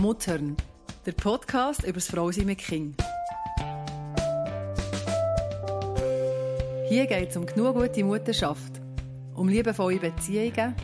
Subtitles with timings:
[0.00, 0.56] Muttern,
[1.06, 3.02] der Podcast über das Frausein mit Kind.
[6.88, 8.80] Hier geht es um genug gute Mutterschaft,
[9.34, 10.74] um liebevolle Beziehungen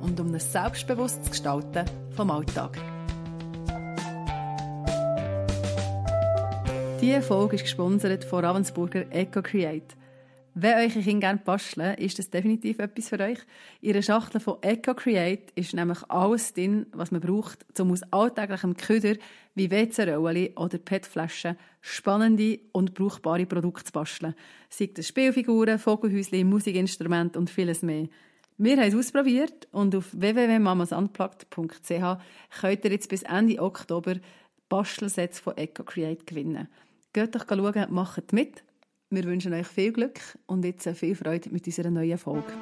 [0.00, 2.76] und um ein selbstbewusstes Gestalten vom Alltag.
[7.00, 9.96] Diese Folge ist gesponsert von Ravensburger Eco Create–
[10.58, 13.38] wenn eure Kinder gerne basteln, ist das definitiv etwas für euch.
[13.84, 18.74] Einer Schachtel von Eco Create ist nämlich alles drin, was man braucht, um aus alltäglichem
[18.74, 19.16] Köder
[19.54, 24.34] wie WC-Rollen oder PET-Flaschen spannende und brauchbare Produkte zu basteln.
[24.70, 28.08] Sei das Spielfiguren, Vogelhäuschen, Musikinstrumente und vieles mehr.
[28.56, 34.14] Wir haben es ausprobiert und auf www.mamasunplugged.ch könnt ihr jetzt bis Ende Oktober
[34.70, 36.68] Bastelsets von Eco Create gewinnen.
[37.12, 38.62] Geht doch schauen, macht mit
[39.10, 42.52] wir wünschen euch viel Glück und jetzt viel Freude mit unserer neuen Folge.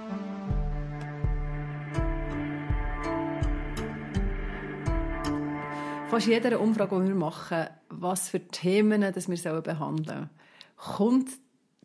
[6.08, 10.30] Fast jeder Umfrage, die wir machen, was für Themen das wir behandeln sollen,
[10.76, 11.30] kommt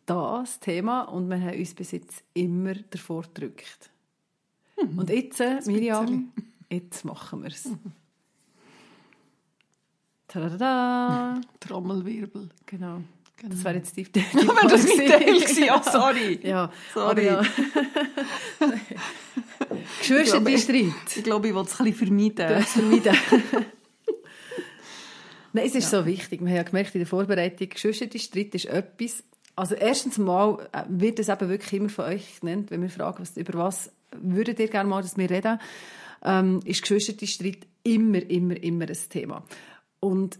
[0.06, 3.90] das Thema und wir haben uns bis jetzt immer davor gedrückt.
[4.80, 4.98] Mhm.
[4.98, 6.32] Und jetzt, Miriam,
[6.68, 7.66] jetzt machen wir es.
[7.66, 7.92] Mhm.
[10.28, 11.40] Tada!
[11.60, 12.50] Trommelwirbel.
[12.66, 13.02] Genau.
[13.40, 13.54] Genau.
[13.54, 15.64] Das wäre jetzt die, die, Aber das mein Teil gewesen.
[15.74, 16.38] Oh, sorry.
[16.42, 17.24] ja, sorry.
[17.24, 17.42] Ja.
[19.98, 21.16] Geschwister, die Streit.
[21.16, 22.62] Ich glaube, ich will es ein bisschen vermeiden.
[22.64, 23.16] vermeiden.
[25.54, 26.00] Nein, es ist ja.
[26.00, 26.42] so wichtig.
[26.42, 29.24] Wir haben ja gemerkt in der Vorbereitung, Geschwister, die Streit ist etwas.
[29.56, 33.20] Also erstens mal äh, wird es eben wirklich immer von euch genannt, wenn wir fragen,
[33.20, 35.58] was, über was würdet ihr gerne mal, dass wir reden,
[36.22, 39.46] ähm, ist Streit immer, immer, immer ein Thema.
[39.98, 40.38] Und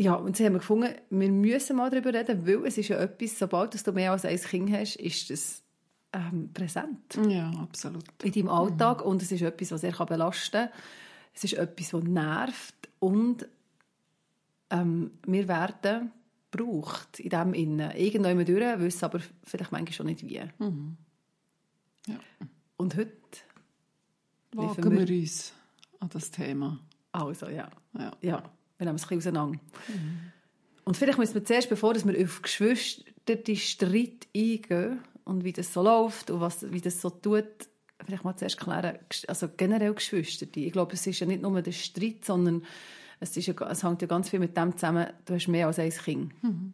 [0.00, 3.38] ja, und sie haben gefunden, wir müssen mal darüber reden, weil es ist ja etwas,
[3.38, 5.62] sobald du mehr als ein Kind hast, ist das
[6.14, 7.18] ähm, präsent.
[7.28, 8.04] Ja, absolut.
[8.22, 9.00] In deinem Alltag.
[9.00, 9.10] Mhm.
[9.10, 10.68] Und es ist etwas, was sehr belasten kann.
[11.34, 12.88] Es ist etwas, was nervt.
[12.98, 13.46] Und
[14.70, 16.12] ähm, wir werden
[16.50, 17.90] gebraucht in dem Innen.
[17.90, 20.40] Irgendwann durch, wissen aber vielleicht manchmal schon nicht wie.
[20.60, 20.96] Mhm.
[22.06, 22.18] Ja.
[22.78, 23.12] Und heute
[24.54, 25.52] wagen wir, wir uns
[25.98, 26.80] an das Thema.
[27.12, 27.68] Also, ja.
[27.98, 28.12] ja.
[28.22, 29.60] ja wir nehmen es ein bisschen auseinander.
[29.88, 30.32] Mhm.
[30.84, 35.72] Und vielleicht müssen wir zuerst, bevor wir auf Geschwister die Streit eingehen und wie das
[35.72, 37.44] so läuft und was, wie das so tut,
[38.04, 38.98] vielleicht mal zuerst klären,
[39.28, 40.46] also generell Geschwister.
[40.54, 42.64] Ich glaube, es ist ja nicht nur der Streit, sondern
[43.20, 45.78] es, ist ja, es hängt ja ganz viel mit dem zusammen, du hast mehr als
[45.78, 46.42] ein Kind.
[46.42, 46.72] Mhm.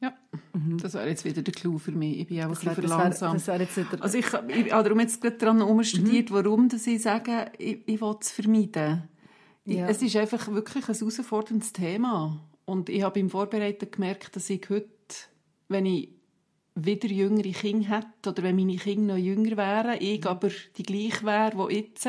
[0.00, 0.12] Ja,
[0.52, 0.76] mhm.
[0.76, 2.20] das wäre jetzt wieder der Clou für mich.
[2.20, 3.48] Ich bin auch das ein bisschen verlangsamt.
[4.02, 6.34] also ich, ich habe darum jetzt gerade daran umstudiert, mhm.
[6.34, 9.08] warum dass ich sage, ich, ich will es vermeiden.
[9.66, 9.88] Ja.
[9.88, 12.40] Es ist einfach wirklich ein herausforderndes Thema.
[12.64, 14.88] Und ich habe beim Vorbereiten gemerkt, dass ich heute,
[15.68, 16.10] wenn ich
[16.76, 20.26] wieder jüngere Kinder hätte oder wenn meine Kinder noch jünger wären, ich mhm.
[20.28, 22.08] aber die gleiche wäre, wie jetzt,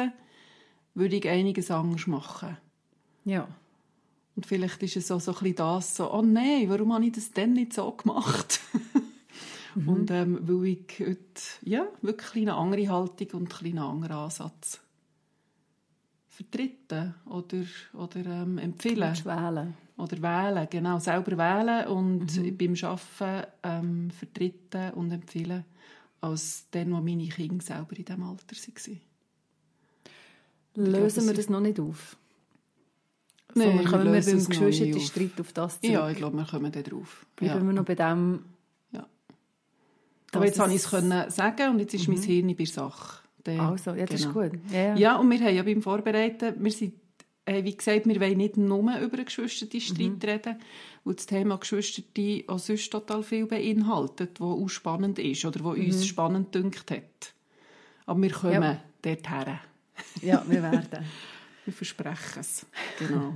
[0.94, 2.58] würde ich einiges anders machen.
[3.26, 3.48] Ja.
[4.36, 7.14] Und vielleicht ist es auch so ein bisschen das so, oh nein, warum habe ich
[7.14, 8.60] das denn nicht so gemacht?
[9.76, 9.90] mhm.
[9.90, 14.82] Und ähm, weil ich heute ja, wirklich eine andere Haltung und einen anderen Ansatz
[16.38, 19.10] vertreten oder, oder ähm, empfehlen.
[19.10, 19.74] Und wählen.
[19.98, 21.00] Oder wählen, genau.
[21.00, 22.58] Selber wählen und mhm.
[22.58, 25.66] beim Arbeiten ähm, vertreten und empfehlen,
[26.22, 29.02] als dann, wo meine Kinder selber in diesem Alter waren.
[30.76, 32.18] Lösen glaube, wir das noch nicht auf?
[33.56, 35.92] Nein, Sondern kommen wir beim Geschwisterten Streit auf das zurück?
[35.92, 37.26] Ja, ich glaube, wir kommen da drauf.
[37.36, 37.66] Bleiben ja.
[37.66, 38.46] wir noch bei dem...
[38.92, 39.08] Ja.
[40.34, 42.14] Aber jetzt konnte ich es sagen und jetzt ist mhm.
[42.14, 43.27] mein Hirn bei der Sache.
[43.48, 44.42] Also, ja, das genau.
[44.42, 44.60] ist gut.
[44.72, 45.18] Ja, ja.
[45.18, 46.94] und wir haben ja beim Vorbereiten, wir sind,
[47.46, 50.30] äh, wie gesagt, wir wollen nicht nur über Geschwisterte Streit mhm.
[50.30, 50.56] reden,
[51.04, 55.78] weil das Thema Geschwisterte auch sonst total viel beinhaltet, was auch spannend ist oder was
[55.78, 55.86] mhm.
[55.86, 57.34] uns spannend dünkt hat.
[58.06, 58.82] Aber wir kommen ja.
[59.02, 59.60] dorthin.
[60.22, 61.06] Ja, wir werden.
[61.66, 62.66] wir versprechen es.
[63.00, 63.34] Genau.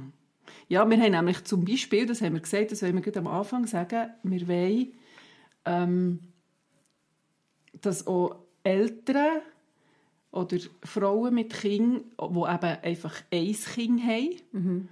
[0.69, 3.67] Ja, wir haben nämlich zum Beispiel, das haben wir gesagt, das wollen wir am Anfang
[3.67, 4.93] sagen, wir wollen,
[5.65, 6.19] ähm,
[7.73, 9.41] dass auch Eltern
[10.31, 14.87] oder Frauen mit Kindern, die eben einfach ein Kind haben, mhm.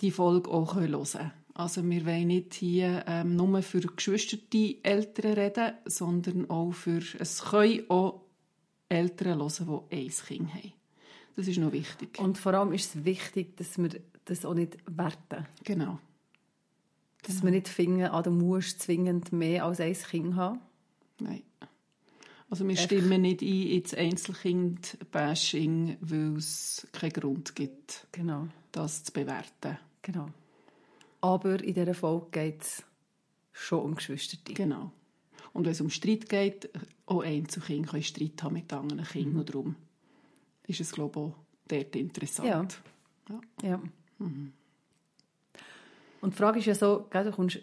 [0.00, 1.32] die Folge auch hören können.
[1.54, 7.44] Also wir wollen nicht hier ähm, nur für geschwisterte Eltern reden, sondern auch für, es
[7.44, 8.20] können auch
[8.88, 10.72] Eltern hören, die ein Kind haben.
[11.36, 12.18] Das ist noch wichtig.
[12.18, 13.90] Und vor allem ist es wichtig, dass wir
[14.24, 15.46] das auch nicht werten.
[15.64, 15.98] Genau.
[17.22, 17.44] Dass genau.
[17.44, 20.60] wir nicht finden, ah, du musst zwingend mehr als ein Kind haben.
[21.20, 21.42] Nein.
[22.48, 28.46] Also wir stimmen nicht ein ins Einzelkind-Bashing, weil es keinen Grund gibt, genau.
[28.70, 29.78] das zu bewerten.
[30.02, 30.28] Genau.
[31.20, 32.84] Aber in dieser Folge geht es
[33.52, 34.38] schon um Geschwister.
[34.54, 34.92] Genau.
[35.52, 36.70] Und wenn es um Streit geht,
[37.06, 39.46] auch Einzelkinder können Streit haben mit anderen Kindern mhm.
[39.46, 39.76] darum.
[40.66, 41.34] ist es, glaube ich, auch
[41.66, 42.80] dort interessant.
[43.28, 43.68] Ja.
[43.68, 43.82] ja.
[44.18, 44.52] Mhm.
[46.20, 47.60] Und die Frage ist ja so, du kommst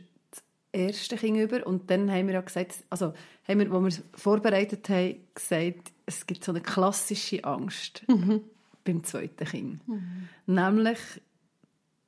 [0.74, 3.14] das erste Kind über und dann haben wir ja gesagt, also
[3.48, 8.42] haben wir, als wir es vorbereitet haben, gesagt, es gibt so eine klassische Angst mhm.
[8.84, 9.88] beim zweiten Kind.
[9.88, 10.28] Mhm.
[10.48, 11.00] Nämlich,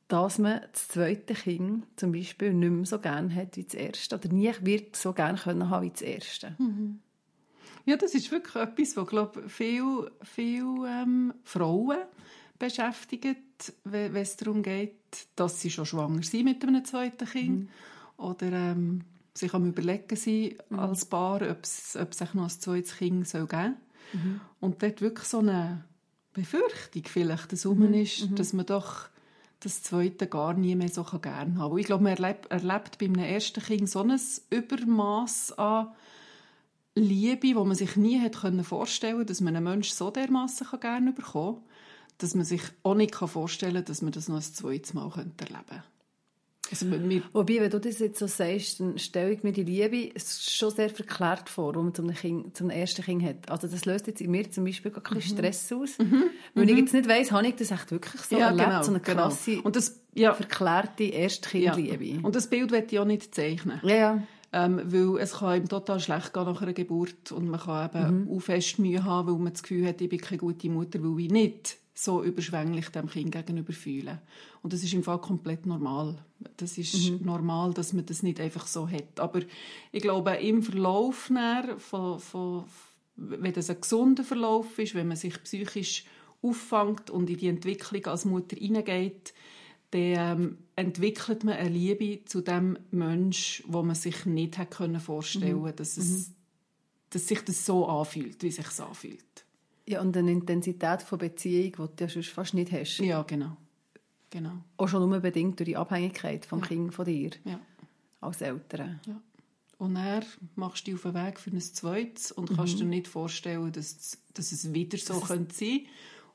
[0.08, 4.16] dass man das zweite Kind zum Beispiel nicht mehr so gerne hat wie das erste
[4.16, 6.56] oder nie wird so gerne können haben wie das erste.
[6.58, 7.00] Mhm.
[7.86, 11.98] Ja, das ist wirklich etwas, was glaube viel, viel ähm, Frauen
[12.58, 14.96] beschäftigt, wenn es darum geht,
[15.36, 17.70] dass sie schon schwanger sind mit einem zweiten Kind mhm.
[18.18, 19.02] Oder ähm,
[19.34, 20.80] sich am überlegen sind mhm.
[20.80, 23.76] als Paar, ob es, ob es sich noch ein zweites Kind soll geben
[24.12, 24.22] soll.
[24.22, 24.42] Mhm.
[24.60, 25.84] Und dort wirklich so eine
[26.34, 27.94] Befürchtung vielleicht das mhm.
[27.94, 28.36] ist, mhm.
[28.36, 29.10] dass man doch
[29.62, 31.78] das zweite gar nie mehr so gerne haben kann.
[31.78, 34.20] Ich glaube, man erlebt, erlebt bei einem ersten Kind so ein
[34.50, 35.88] Übermaß an
[36.94, 41.12] Liebe, wo man sich nie hätte vorstellen können, dass man einen Menschen so dermaßen gerne
[41.12, 41.64] bekommen kann,
[42.20, 45.36] dass man sich auch nicht vorstellen kann, dass man das noch ein zweites Mal erleben
[45.38, 45.84] könnte.
[46.72, 46.86] Also
[47.34, 50.90] Wobei, wenn du das jetzt so sagst, dann stelle ich mir die Liebe schon sehr
[50.90, 53.50] verklärt vor, die man zum, kind, zum ersten Kind hat.
[53.50, 55.40] Also das löst jetzt in mir zum Beispiel ein bisschen mhm.
[55.40, 55.98] Stress aus.
[56.00, 56.24] Mhm.
[56.54, 58.92] Weil ich jetzt nicht weiss, habe ich das echt wirklich so ja, erlebt, genau, so
[58.92, 59.24] eine genau.
[59.24, 59.64] krasse, genau.
[59.64, 60.34] Und das, ja.
[60.34, 62.06] verklärte Erstkindliebe.
[62.06, 62.20] Ja.
[62.22, 63.80] Und das Bild möchte ich auch nicht zeichnen.
[63.84, 64.24] Ja, ja.
[64.54, 68.24] Ähm, weil es kann ihm total schlecht gehen nach einer Geburt und man kann eben
[68.24, 68.32] mhm.
[68.32, 71.26] auch fest Mühe haben, weil man das Gefühl hat, ich bin keine gute Mutter, weil
[71.26, 74.21] ich nicht so überschwänglich dem Kind gegenüber fühle.
[74.62, 76.18] Und das ist im Fall komplett normal.
[76.57, 77.25] Das ist mhm.
[77.25, 79.19] normal, dass man das nicht einfach so hat.
[79.19, 79.39] Aber
[79.94, 81.31] ich glaube, im Verlauf
[81.77, 82.65] von, von,
[83.15, 86.03] wenn das ein gesunder Verlauf ist, wenn man sich psychisch
[86.42, 89.33] auffängt und in die Entwicklung als Mutter hineingeht,
[89.92, 95.62] dann ähm, entwickelt man eine Liebe zu dem Mensch, wo man sich nicht hätte vorstellen
[95.62, 95.75] können, mhm.
[95.77, 96.33] dass, es, mhm.
[97.12, 99.44] dass sich das so anfühlt, wie sich es anfühlt.
[99.88, 102.98] Ja, und eine Intensität von Beziehung, die du ja sonst fast nicht hast.
[102.98, 103.56] Ja, genau.
[104.30, 104.54] genau.
[104.78, 106.68] Auch schon nur bedingt durch die Abhängigkeit vom ja.
[106.68, 107.32] Kind von dir.
[107.44, 107.60] Ja.
[108.22, 109.00] Als Eltern.
[109.06, 109.22] Ja.
[109.78, 112.56] Und dann machst du dich auf den Weg für ein zweites und mhm.
[112.56, 115.82] kannst dir nicht vorstellen, dass, dass es wieder so das könnte sein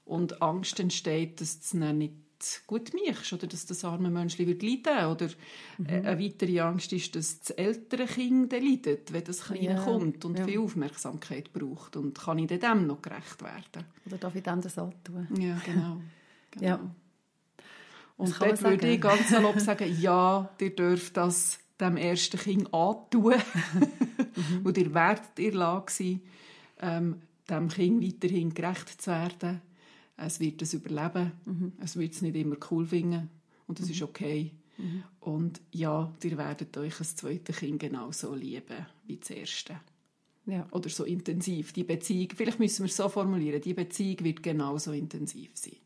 [0.05, 2.15] Und Angst entsteht, dass es dann nicht
[2.67, 5.29] gut mischst oder dass das arme Menschen wird leiden oder
[5.79, 5.87] mhm.
[5.87, 9.85] eine weitere Angst ist, dass das ältere Kind leidet, wenn das Kleine ja.
[9.85, 10.47] kommt und ja.
[10.47, 13.87] viel Aufmerksamkeit braucht und kann ich dem noch gerecht werden?
[14.07, 15.29] Oder darf ich dem das auch tun?
[15.39, 16.01] Ja, genau.
[16.51, 16.67] genau.
[16.67, 16.81] Ja.
[18.17, 23.35] Und dort würde ich ganz salopp sagen, ja, ihr dürft das dem ersten Kind antun
[24.35, 24.61] mhm.
[24.65, 26.21] und ihr werdet in der Lage sein,
[26.81, 29.63] ähm, dem Kind weiterhin gerecht zu werden
[30.27, 31.33] es wird es überleben.
[31.45, 31.73] Mhm.
[31.81, 33.31] Es wird es nicht immer cool finden.
[33.67, 33.93] Und das mhm.
[33.93, 34.53] ist okay.
[34.79, 35.03] Mhm.
[35.21, 39.81] Und ja, ihr werdet euch ein zweites Kind genauso lieben wie das erste.
[40.47, 40.67] Ja.
[40.73, 41.73] Oder so intensiv.
[41.73, 45.77] Die Beziehung, vielleicht müssen wir es so formulieren, die Beziehung wird genauso intensiv sein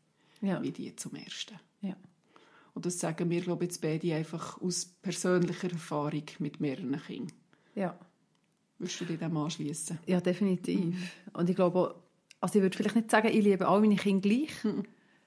[0.41, 0.61] ja.
[0.61, 1.59] wie die zum ersten.
[1.81, 1.95] Ja.
[2.73, 7.35] Und das sagen wir, glaube ich, jetzt beide einfach aus persönlicher Erfahrung mit mehreren Kindern.
[7.73, 7.97] Ja.
[8.77, 9.99] Würdest du dich dem anschließen?
[10.05, 10.79] Ja, definitiv.
[10.79, 11.07] Mhm.
[11.33, 11.95] Und ich glaube,
[12.41, 14.83] also ich würde vielleicht nicht sagen, ich liebe alle meine Kinder gleich, mhm.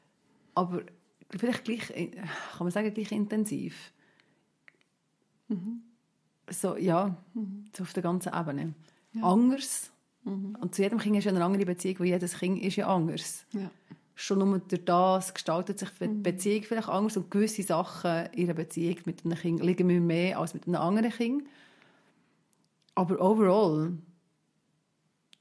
[0.54, 0.82] aber
[1.30, 2.18] vielleicht gleich, kann
[2.60, 3.92] man sagen, gleich intensiv.
[5.48, 5.82] Mhm.
[6.50, 7.64] So, ja, mhm.
[7.76, 8.74] so auf der ganzen Ebene.
[9.12, 9.22] Ja.
[9.22, 9.90] Anders.
[10.24, 10.56] Mhm.
[10.60, 13.44] Und zu jedem Kind ist ja eine andere Beziehung, weil jedes Kind ist ja anders.
[13.52, 13.70] Ja.
[14.14, 16.22] Schon nur durch das gestaltet sich die mhm.
[16.22, 20.38] Beziehung vielleicht anders und gewisse Sachen in einer Beziehung mit einem Kind liegen mir mehr
[20.38, 21.44] als mit einem anderen Kind.
[22.94, 23.92] Aber overall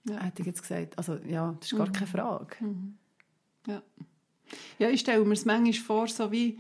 [0.10, 0.20] ja.
[0.22, 0.98] hätte ich jetzt gesagt.
[0.98, 1.92] Also ja, das ist gar mhm.
[1.94, 2.56] keine Frage.
[2.60, 2.98] Mhm.
[3.68, 3.82] Ja.
[4.80, 6.58] ja, ich stelle mir es manchmal vor, so wie,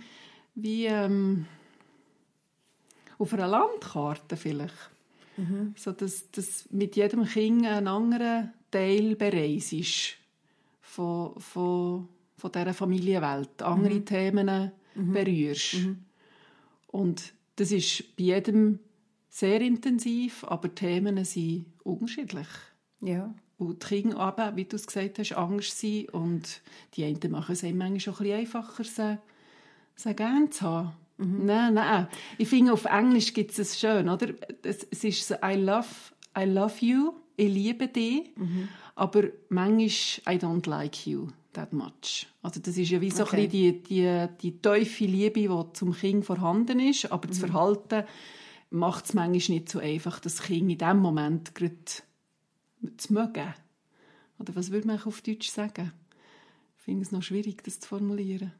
[0.55, 1.45] wie ähm,
[3.17, 4.91] auf einer Landkarte vielleicht.
[5.37, 5.73] Mhm.
[5.77, 10.17] So, dass, dass mit jedem Kind ein anderer Teil bereist ist
[10.81, 13.61] von, von, von dieser Familienwelt.
[13.61, 14.05] Andere mhm.
[14.05, 15.13] Themen mhm.
[15.13, 15.75] berührst.
[15.75, 16.03] Mhm.
[16.87, 18.79] Und das ist bei jedem
[19.29, 22.47] sehr intensiv, aber die Themen sind unterschiedlich.
[23.01, 23.33] Ja.
[23.57, 26.07] Und die Kinder aber, wie du es gesagt hast, Angst sein.
[26.11, 26.61] Und
[26.93, 29.19] die einen machen es einem manchmal schon ein bisschen einfacher, sie,
[29.95, 30.93] sie gerne zu haben.
[31.17, 31.45] Mhm.
[31.45, 32.07] Nein, nein.
[32.37, 34.27] Ich finde, auf Englisch gibt es schön, oder?
[34.63, 35.87] Es, es ist so, I love,
[36.37, 38.69] I love you, ich liebe dich, mhm.
[38.95, 42.27] aber manchmal, I don't like you that much.
[42.43, 43.37] Also das ist ja wie so okay.
[43.37, 47.29] ein bisschen die, die, die tiefe Liebe, die zum Kind vorhanden ist, aber mhm.
[47.31, 48.03] das Verhalten
[48.69, 51.73] macht es manchmal nicht so einfach, das Kind in dem Moment gerade
[52.97, 53.53] zu mögen.
[54.39, 55.91] Oder was würde man auf Deutsch sagen?
[56.77, 58.53] Ich finde es noch schwierig, das zu formulieren.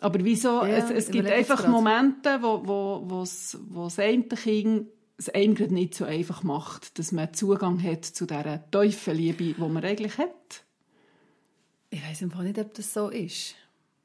[0.00, 0.64] Aber wieso?
[0.64, 4.88] Ja, es, es gibt einfach Momente, wo, wo, wo's, wo das eine Kind
[5.18, 9.60] es einem gerade nicht so einfach macht, dass man Zugang hat zu dieser Teufelliebe, die
[9.60, 10.64] man eigentlich hat.
[11.90, 13.54] Ich weiß einfach nicht, ob das so ist.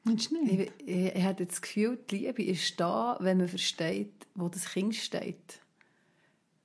[0.04, 4.26] Meinst du Ich, ich, ich habe das Gefühl, die Liebe ist da, wenn man versteht,
[4.34, 5.60] wo das Kind steht.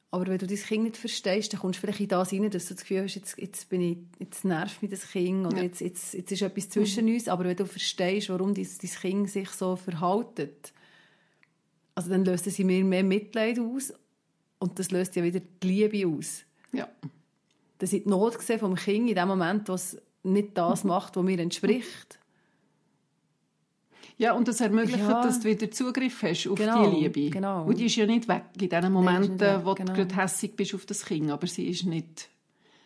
[0.10, 2.68] Aber wenn du dein Kind nicht verstehst, dann kommst du vielleicht in das rein, dass
[2.68, 5.64] du das Gefühl hast, jetzt, jetzt, bin ich, jetzt nervt mich das Kind oder Ja.
[5.64, 7.28] jetzt, jetzt, jetzt ist etwas zwischen uns.
[7.28, 10.72] Aber wenn du verstehst, warum dein, dein Kind sich so verhaltet,
[11.94, 13.94] also dann löst es in mir mehr Mitleid aus
[14.60, 16.44] und das löst ja wieder die Liebe aus.
[16.72, 16.88] Ja.
[17.80, 21.24] Das ist die Not gesehen vom Kind in dem Moment, was nicht das macht, was
[21.24, 22.18] mir entspricht.
[24.20, 25.22] Ja, und das ermöglicht, Ja.
[25.22, 27.30] dass du wieder Zugriff hast auf Genau, die Liebe.
[27.30, 27.66] genau.
[27.66, 29.94] Und die ist ja nicht weg in den Momenten, weg, wo genau.
[29.94, 32.30] du gerade hässig bist auf das Kind, aber sie ist nicht,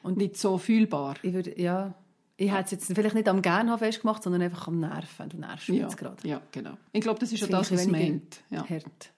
[0.03, 1.15] Und- nicht so fühlbar.
[1.21, 1.93] Ich würde, ja,
[2.35, 5.29] ich hätte es jetzt vielleicht nicht am Gern festgemacht, sondern einfach am Nerven.
[5.29, 6.27] Du nervst Ja, jetzt gerade.
[6.27, 6.77] ja, genau.
[6.91, 8.43] Ich glaube, das ist ja Finde das, was es meint.
[8.49, 8.67] Ja.
[8.67, 9.13] Hart.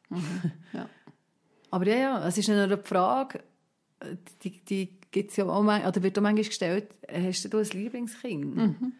[0.73, 0.87] Ja.
[1.71, 3.39] Aber ja, ja, es ist noch eine Frage,
[4.01, 7.65] äh, die, die gibt's ja auch, man- oder wird auch manchmal gestellt, hast du ein
[7.65, 8.55] Lieblingskind?
[8.55, 8.93] Mhm.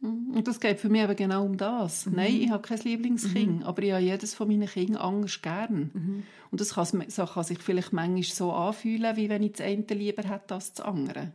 [0.00, 2.06] Und das geht für mich eben genau um das.
[2.06, 2.12] Mhm.
[2.16, 5.90] Nein, ich habe kein Lieblingskind, aber ich habe jedes von meinen Kindern anders gern.
[5.92, 6.22] Mhm.
[6.50, 9.84] Und das kann, das kann sich vielleicht manchmal so anfühlen, wie wenn ich das eine
[9.88, 11.32] lieber hätte als das andere.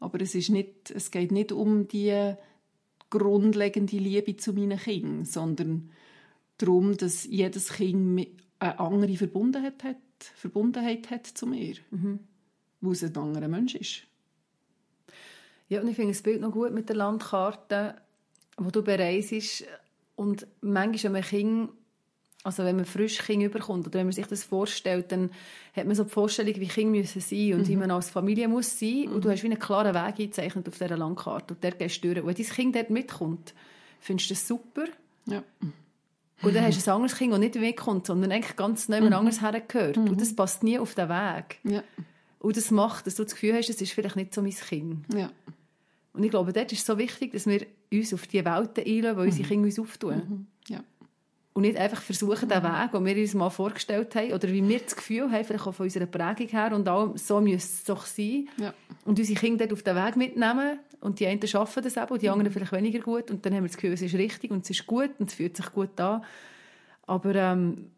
[0.00, 2.34] Aber es, ist nicht, es geht nicht um die
[3.10, 5.90] grundlegende Liebe zu meinen Kindern, sondern
[6.58, 8.28] darum, dass jedes Kind
[8.58, 9.96] eine andere Verbundenheit hat,
[10.34, 11.76] Verbundenheit hat zu mir.
[11.90, 12.20] Mhm.
[12.80, 14.02] Weil es ein anderer Mensch ist.
[15.68, 17.96] Ja, und ich finde das Bild noch gut mit der Landkarte,
[18.56, 19.64] wo du bereist
[20.16, 21.70] und manchmal, wenn man Kind,
[22.42, 25.30] also wenn man frisch Kind überkommt oder wenn man sich das vorstellt, dann
[25.76, 28.78] hat man so die Vorstellung, wie Kinder müssen sein und wie man als Familie muss
[28.78, 32.02] sein und du hast wie einen klaren Weg eingezeichnet auf dieser Landkarte und der gehst
[32.02, 32.20] du durch.
[32.24, 33.54] Und wenn dein Kind dort mitkommt,
[34.00, 34.84] findest du das super
[35.26, 35.42] Ja.
[36.42, 39.40] und dann hast du ein anderes Kind, das nicht mitkommt, sondern eigentlich ganz neu anders
[39.42, 41.58] hergehört und das passt nie auf den Weg.
[41.64, 41.82] Ja.
[42.40, 45.04] Und das macht, dass du das Gefühl hast, das ist vielleicht nicht so mein Kind.
[45.14, 45.30] Ja.
[46.18, 49.20] Und ich glaube, dort ist es so wichtig, dass wir uns auf die Welten einlassen,
[49.20, 50.48] die unsere Kinder uns auftun.
[50.66, 50.82] Ja.
[51.52, 54.80] Und nicht einfach versuchen, den Weg, den wir uns mal vorgestellt haben, oder wie wir
[54.80, 58.04] das Gefühl haben, vielleicht auch von unserer Prägung her, und allem, so müsste es doch
[58.04, 58.48] sein.
[58.56, 58.74] Ja.
[59.04, 60.80] Und unsere Kinder dort auf den Weg mitnehmen.
[61.00, 63.30] Und die einen schaffen das eben, und die anderen vielleicht weniger gut.
[63.30, 65.34] Und dann haben wir das Gefühl, es ist richtig und es ist gut und es
[65.34, 66.24] fühlt sich gut an.
[67.06, 67.92] Aber ähm,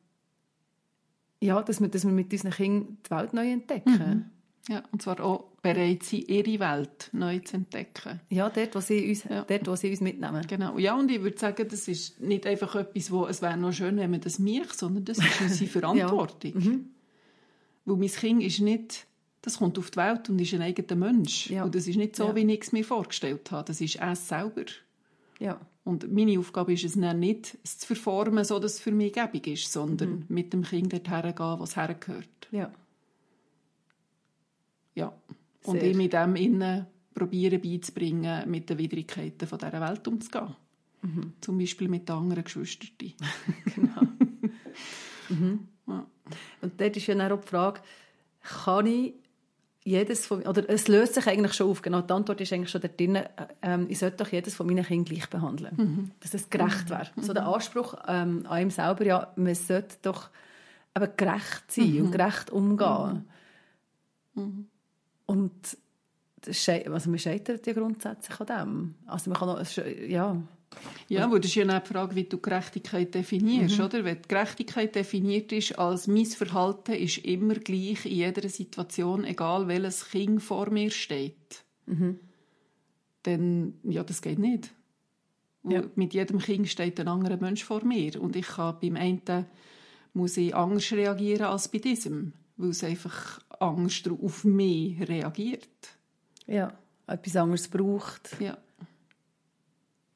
[1.41, 4.31] ja, dass wir, dass wir mit unseren Kindern die Welt neu entdecken.
[4.71, 8.21] Ja, und zwar auch bereit sein, ihre Welt neu zu entdecken.
[8.29, 9.43] Ja, dort, wo sie uns, Ja.
[9.43, 10.47] dort, wo sie uns mitnehmen.
[10.47, 10.79] Genau.
[10.79, 13.97] Ja, und ich würde sagen, das ist nicht einfach etwas, wo es wäre noch schön,
[13.97, 16.53] wenn man das mich, sondern das ist unsere Verantwortung.
[16.55, 16.87] Mhm.
[17.85, 19.07] Weil mein Kind ist nicht,
[19.43, 21.51] das kommt auf die Welt und ist ein eigener Mensch.
[21.51, 21.65] Ja.
[21.65, 22.37] Und das ist nicht so, Ja.
[22.37, 23.65] wie ich es mir vorgestellt habe.
[23.67, 24.65] Das ist es selber.
[25.41, 25.61] Ja.
[25.83, 29.15] Und meine Aufgabe ist es dann nicht, es zu verformen, so dass es für mich
[29.15, 30.25] gäbig ist, sondern Mhm.
[30.29, 32.29] mit dem Kind dorthin gehen, wo es hergehört.
[32.53, 32.71] ja.
[35.01, 35.13] Ja.
[35.65, 40.57] Und ihm in dem innen probieren beizubringen, mit den Widrigkeiten von dieser Welt umzugehen.
[41.03, 41.33] Mhm.
[41.41, 43.13] Zum Beispiel mit den anderen Geschwistern.
[46.61, 47.81] Und dort ist ja dann auch die Frage,
[48.41, 49.15] kann ich
[49.83, 52.83] jedes von, oder es löst sich eigentlich schon auf, genau, die Antwort ist eigentlich schon
[52.83, 53.27] da drin, äh,
[53.63, 56.13] ähm, ich sollte doch jedes von meinen Kindern gleich behandeln.
[56.21, 57.09] Dass das gerecht wäre.
[57.17, 60.29] So der Anspruch ähm, an ihm selber, ja, man sollte doch
[60.97, 63.29] eben gerecht sein und gerecht umgehen.
[65.31, 65.79] Und
[66.47, 68.95] also man scheitert ja grundsätzlich an dem.
[69.07, 69.63] Also man kann auch,
[70.09, 70.43] ja,
[71.09, 73.85] Ja, weil das ist ja die Frage, wie du Gerechtigkeit definierst, Mhm.
[73.85, 74.05] oder?
[74.05, 79.69] Wenn die Gerechtigkeit definiert ist als mein Verhalten ist immer gleich in jeder Situation, egal
[79.69, 82.21] welches Kind vor mir steht, Mhm.
[83.25, 84.71] dann, ja, das geht nicht.
[85.65, 85.83] Ja.
[85.95, 89.47] Mit jedem Kind steht ein anderer Mensch vor mir und ich kann beim einen
[90.15, 95.69] muss ich anders reagieren als bei diesem, weil es einfach Angst auf mich reagiert.
[96.47, 96.73] ja,
[97.07, 98.37] etwas anderes braucht.
[98.41, 98.57] Ja.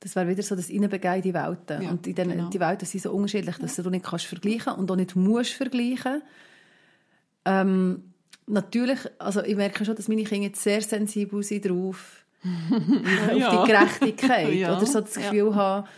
[0.01, 1.83] Das wäre wieder so das Innenbegehen in die Welten.
[1.83, 2.51] Ja, und in den, genau.
[2.51, 6.23] die Welten sind so unterschiedlich, dass du nicht kannst vergleichen und auch nicht musst vergleichen.
[7.45, 8.13] Ähm,
[8.47, 12.25] natürlich, also ich merke schon, dass meine Kinder jetzt sehr sensibel sind drauf,
[12.71, 13.65] auf Ja.
[13.65, 14.53] die Gerechtigkeit.
[14.55, 15.23] Ja, Oder so das ja.
[15.31, 15.89] Gefühl haben,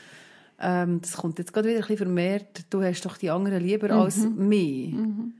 [0.60, 3.90] ähm, das kommt jetzt gerade wieder ein bisschen vermehrt, du hast doch die anderen lieber
[3.90, 5.34] als Mhm.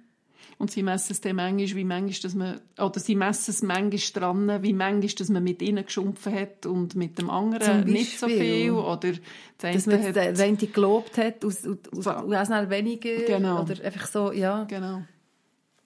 [0.59, 4.23] Und sie messen es dann manchmal, wie manchmal, dass man, oder sie messen es manchmal
[4.23, 8.27] dran, wie manchmal, dass man mit ihnen geschumpfen hat und mit dem anderen nicht so
[8.27, 8.71] viel.
[8.71, 9.13] Oder
[9.59, 12.11] das Dass man hat, der eine gelobt hat, aus, aus, So.
[12.11, 13.17] aus dann weniger.
[13.27, 13.63] Genau.
[13.63, 14.65] Oder einfach so, ja.
[14.65, 15.03] Genau.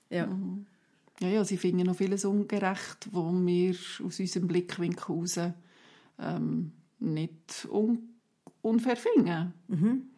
[0.08, 0.28] ja.
[1.20, 3.74] Ja, ja, sie finden noch vieles ungerecht, wo wir
[4.06, 5.38] aus unserem Blickwinkel heraus
[6.18, 8.10] ähm, nicht un
[8.62, 9.52] unfair finden.
[9.68, 10.09] Mhm.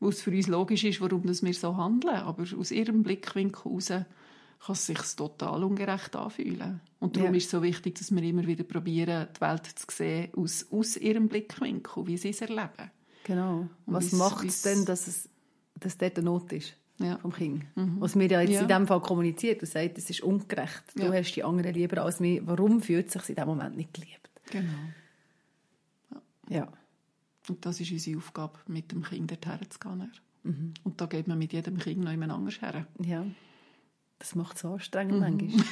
[0.00, 2.16] Wo es für uns logisch ist, warum das wir so handeln.
[2.16, 6.80] Aber aus ihrem Blickwinkel heraus kann es sich total ungerecht anfühlen.
[7.00, 7.36] Und darum Ja.
[7.36, 10.96] ist es so wichtig, dass wir immer wieder probieren, die Welt zu sehen aus, aus
[10.96, 12.90] ihrem Blickwinkel, wie sie es erleben.
[13.24, 13.68] Genau.
[13.86, 15.28] Und Was macht es denn, dass es
[15.78, 17.18] dass dort eine Not ist Ja.
[17.18, 17.64] vom Kind?
[17.74, 18.60] Was mir ja jetzt Ja.
[18.62, 20.84] in diesem Fall kommuniziert und sagt, es ist ungerecht.
[20.94, 21.12] Du Ja.
[21.12, 22.40] hast die anderen lieber als mich.
[22.46, 24.30] Warum fühlt es sich in diesem Moment nicht geliebt?
[24.50, 24.72] Genau.
[26.48, 26.68] Ja.
[27.48, 30.12] Und das ist unsere Aufgabe, mit dem Kind dorthin zu gehen.
[30.42, 30.74] Mhm.
[30.84, 32.86] Und da geht man mit jedem Kind noch jemand anders her.
[33.02, 33.24] Ja.
[34.18, 35.64] Das macht es so anstrengend manchmal.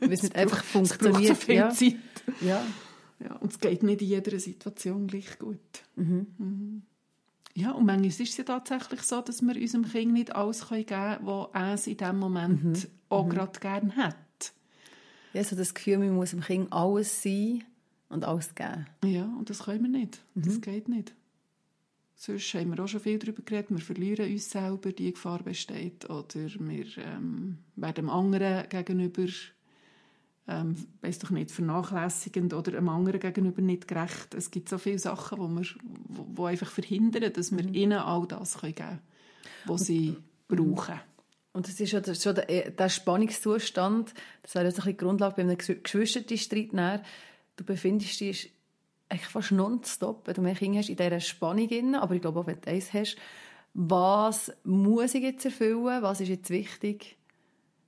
[0.00, 0.64] Weil es nicht einfach Mhm.
[0.64, 1.26] Es funktioniert.
[1.28, 1.70] so viel ja.
[1.70, 1.96] Zeit.
[2.40, 2.62] Ja.
[3.20, 5.58] Ja, und es geht nicht in jeder Situation gleich gut.
[5.96, 6.82] Mhm.
[7.54, 10.86] Ja, und manchmal ist es ja tatsächlich so, dass wir unserem Kind nicht alles geben
[10.86, 14.14] können, was es in diesem Moment auch gerade gerne hat.
[15.32, 17.64] ja, so das Gefühl, man muss dem Kind alles sein
[18.08, 18.86] und alles geben.
[19.04, 20.20] Ja, und das können wir nicht.
[20.34, 21.14] Das geht nicht.
[22.20, 26.10] Sonst haben wir auch schon viel darüber geredet, wir verlieren uns selber, die Gefahr besteht.
[26.10, 29.26] Oder wir ähm, werden dem anderen gegenüber,
[30.48, 34.34] ähm, weiss doch nicht, vernachlässigend oder dem anderen gegenüber nicht gerecht.
[34.34, 35.64] Es gibt so viele Sachen, wo wir,
[36.08, 39.00] wo, wo einfach verhindern, dass wir ihnen all das können geben können,
[39.66, 40.16] was sie
[40.48, 40.98] brauchen.
[41.52, 44.12] Und das ist ja der, schon der, der Spannungszustand,
[44.42, 47.04] das wäre jetzt ein bisschen die Grundlage bei einem Geschw- Geschwisterstreit.
[47.58, 48.52] Du befindest dich
[49.08, 51.94] eigentlich fast nonstop, wenn du mehr Kinder hast, in dieser Spannung drin.
[51.94, 53.16] Aber ich glaube auch, wenn du eins hast,
[53.74, 57.16] was muss ich jetzt erfüllen, was ist jetzt wichtig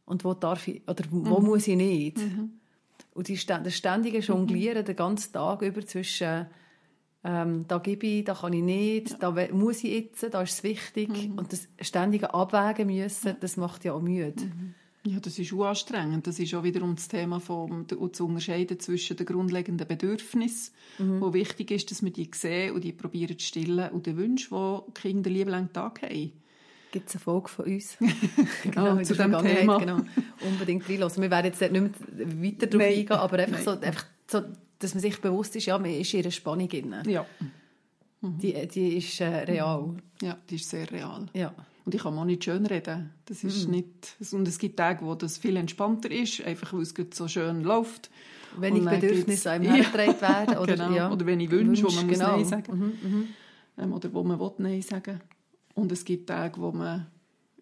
[0.07, 2.19] und wo darf ich, oder wo muss ich nicht.
[3.15, 6.47] Und die, das ständige Jonglieren den ganzen Tag über zwischen
[7.23, 10.53] ähm, da gebe ich, da kann ich nicht, da we- muss ich jetzt, da ist
[10.55, 11.11] es wichtig.
[11.37, 14.51] Und das ständige Abwägen müssen, das macht ja auch müde.
[15.05, 16.27] Ja, das ist auch anstrengend.
[16.27, 21.71] Das ist auch wiederum das Thema von, zu unterscheiden zwischen den grundlegenden Bedürfnissen, wo wichtig
[21.71, 25.31] ist, dass wir die sehen und die probieren zu stillen, und den Wünschen, die Kinder
[25.31, 26.33] lieben langen Tag haben.
[26.93, 27.97] Gibt es eine Folge von uns?
[28.65, 29.79] Genau, in zu dem Vergangenheit, Thema.
[29.79, 30.01] Genau.
[30.47, 31.23] Unbedingt reinlassen.
[31.23, 32.99] Wir werden jetzt nicht mehr weiter darauf Nein.
[32.99, 33.65] eingehen, aber einfach, Nein.
[33.65, 34.43] so, einfach so,
[34.79, 36.95] dass man sich bewusst ist, ja, man ist in einer Spannung drin.
[37.07, 37.25] Ja.
[38.23, 39.97] Die, die ist äh, real.
[40.21, 41.27] ja, die ist sehr real.
[41.33, 41.55] Ja.
[41.91, 43.11] Und ich kann auch nicht schön reden.
[43.25, 46.95] Das ist nicht, und es gibt Tage, wo das viel entspannter ist, einfach weil es
[47.15, 48.13] so schön läuft.
[48.57, 50.59] Wenn Und ich Bedürfnisse einem hergetragen werden.
[50.59, 50.95] Oder, genau.
[50.95, 51.11] ja.
[51.11, 52.37] oder wenn ich wünsche, wo man muss genau.
[52.37, 53.29] Nein sagen
[53.77, 55.21] ähm, oder wo man will Nein sagen
[55.75, 57.09] Und es gibt Tage, wo man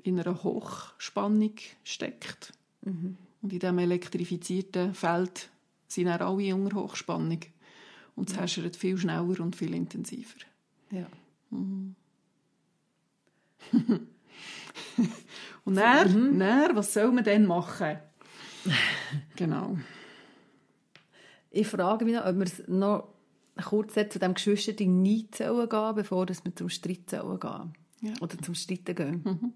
[0.03, 2.53] in einer Hochspannung steckt.
[2.83, 3.17] Mhm.
[3.41, 5.49] Und in diesem elektrifizierten Feld
[5.87, 7.41] sind dann alle unter Hochspannung.
[8.14, 10.37] Und es herrscht viel schneller und viel intensiver.
[10.91, 11.07] Ja.
[15.68, 16.38] Und dann, Mhm.
[16.38, 17.98] dann, was soll man denn machen?
[19.37, 19.76] genau.
[21.50, 23.09] Ich frage mich noch, ob wir es noch
[23.62, 27.74] kurz zu dem Geschwisterding nicht sollen gehen, bevor dass wir zum Streit sollen gehen.
[28.00, 28.12] Ja.
[28.22, 29.54] Oder zum Streiten gehen.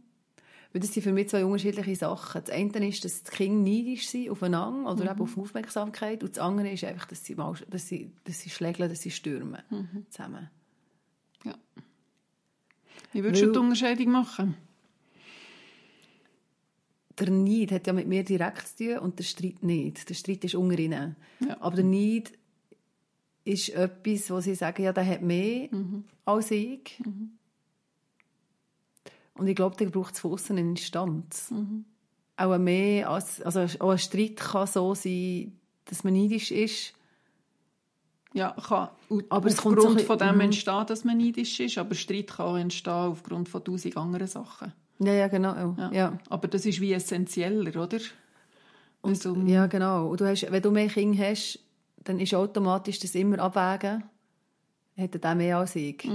[0.72, 2.42] Weil das sind für mich zwei unterschiedliche Sachen.
[2.44, 6.22] Das eine ist, dass die Kinder neidisch sind aufeinander oder eben auf Aufmerksamkeit.
[6.22, 9.10] Und das andere ist einfach, dass sie, mal, dass sie, dass sie schlägeln, dass sie
[9.10, 9.62] stürmen.
[10.10, 10.50] Zusammen.
[11.44, 11.54] Ja.
[13.12, 14.56] Wie würdest du die Unterscheidung machen?
[17.18, 20.08] Der Neid hat ja mit mir direkt zu tun und der Streit nicht.
[20.08, 21.16] Der Streit ist unter ihnen.
[21.40, 21.60] Ja.
[21.60, 22.32] Aber der Neid
[23.44, 25.68] ist etwas, wo sie sagen, ja, der hat mehr
[26.24, 27.00] als ich.
[29.34, 31.52] Und ich glaube, der braucht es von aussen eine Instanz.
[32.36, 36.94] Auch mehr als, also auch ein Streit kann so sein, dass man neidisch ist.
[38.34, 38.88] Ja, kann
[39.28, 40.40] Aber so aufgrund ein von dem mhm.
[40.42, 44.72] entstehen, dass man neidisch ist, aber Streit kann auch entstehen aufgrund von tausend anderen Sachen.
[45.04, 45.74] Ja, ja, genau.
[45.76, 45.90] Ja.
[45.92, 46.18] Ja.
[46.28, 47.98] Aber das ist wie essentieller, oder?
[49.00, 50.08] Und um, Ja, genau.
[50.08, 51.58] Und du hast, wenn du mehr Kinder hast,
[52.04, 54.04] dann ist automatisch das immer abwägen.
[54.96, 56.08] Hat er den mehr als ich?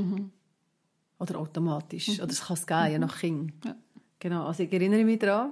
[1.19, 2.19] Oder automatisch.
[2.21, 3.53] Oder es kann es geben, je nach Kind.
[3.65, 3.75] Ja.
[4.19, 5.51] Genau, also ich erinnere mich daran.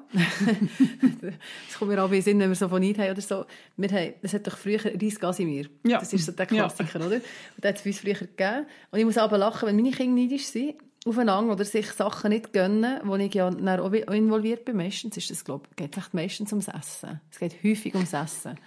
[1.21, 3.45] das kommt mir auch in den Sinn, wenn wir so von Neid haben oder so.
[3.77, 5.67] Wir haben, es hat doch früher Reis Gasimir.
[5.85, 5.99] Ja.
[5.99, 6.67] Das ist so der Ja.
[6.67, 7.15] Klassiker, oder?
[7.17, 7.23] Und
[7.59, 8.65] das hat es bei uns früher gegeben.
[8.91, 12.51] Und ich muss aber lachen, wenn meine Kinder neidisch sind, aufeinander oder sich Sachen nicht
[12.51, 14.77] gönnen, wo ich ja dann auch involviert bin.
[14.77, 17.21] Meistens ist das, glaube ich, geht echt meistens ums Essen.
[17.31, 18.59] Es geht häufig ums Essen.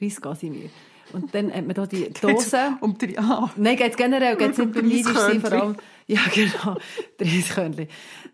[0.00, 0.70] Reis Gasimir.
[1.12, 2.78] Und dann hat man da die Dose.
[2.80, 5.76] um drei ah, Nein, geht generell, geht Nur nicht beim Neidisch sein, vor allem.
[6.06, 6.78] Ja, genau.
[7.20, 7.88] Reiskörnchen.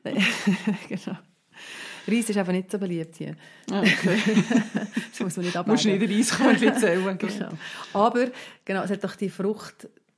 [0.89, 1.19] genau.
[2.07, 3.37] Reis ist einfach nicht so beliebt hier.
[3.73, 4.19] ah, okay.
[5.11, 6.09] Das muss man nicht Du musst abwägen.
[6.09, 7.19] nicht Reiskörnchen zählen.
[7.19, 7.49] Genau.
[7.93, 8.29] Aber
[8.65, 9.31] genau, es hat doch die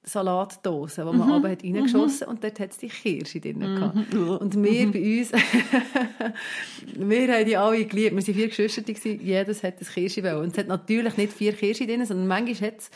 [0.03, 1.35] Fruchtsalatdose, die man Mhm.
[1.35, 4.15] oben hat reingeschossen und dort hat es die Kirsche drin gehabt.
[4.15, 4.93] Und wir Mhm.
[4.93, 5.33] bei uns,
[6.95, 8.17] wir haben die alle geliebt.
[8.17, 10.39] Wir waren vier Geschwister, jedes hat ein Kirsche wollen.
[10.45, 12.91] Und es hat natürlich nicht vier Kirsche drin, sondern manchmal hat es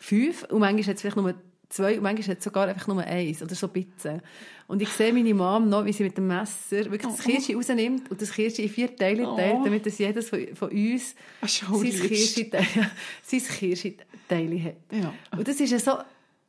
[0.00, 1.34] fünf und manchmal hat es vielleicht nur
[1.68, 4.20] zwei und manchmal hat es sogar einfach nur eins oder so Bitzen.
[4.66, 8.10] Und ich sehe meine Mom noch, wie sie mit dem Messer wirklich das Kirsche rausnimmt
[8.10, 9.36] und das Kirsche in vier Teile Oh.
[9.36, 11.68] teilt, damit das jedes von, von uns sein.
[11.82, 12.66] Kirsche-Teil
[13.22, 14.74] sein Kirsche-Teil hat.
[14.92, 15.12] Ja.
[15.36, 15.92] Und das ist ja so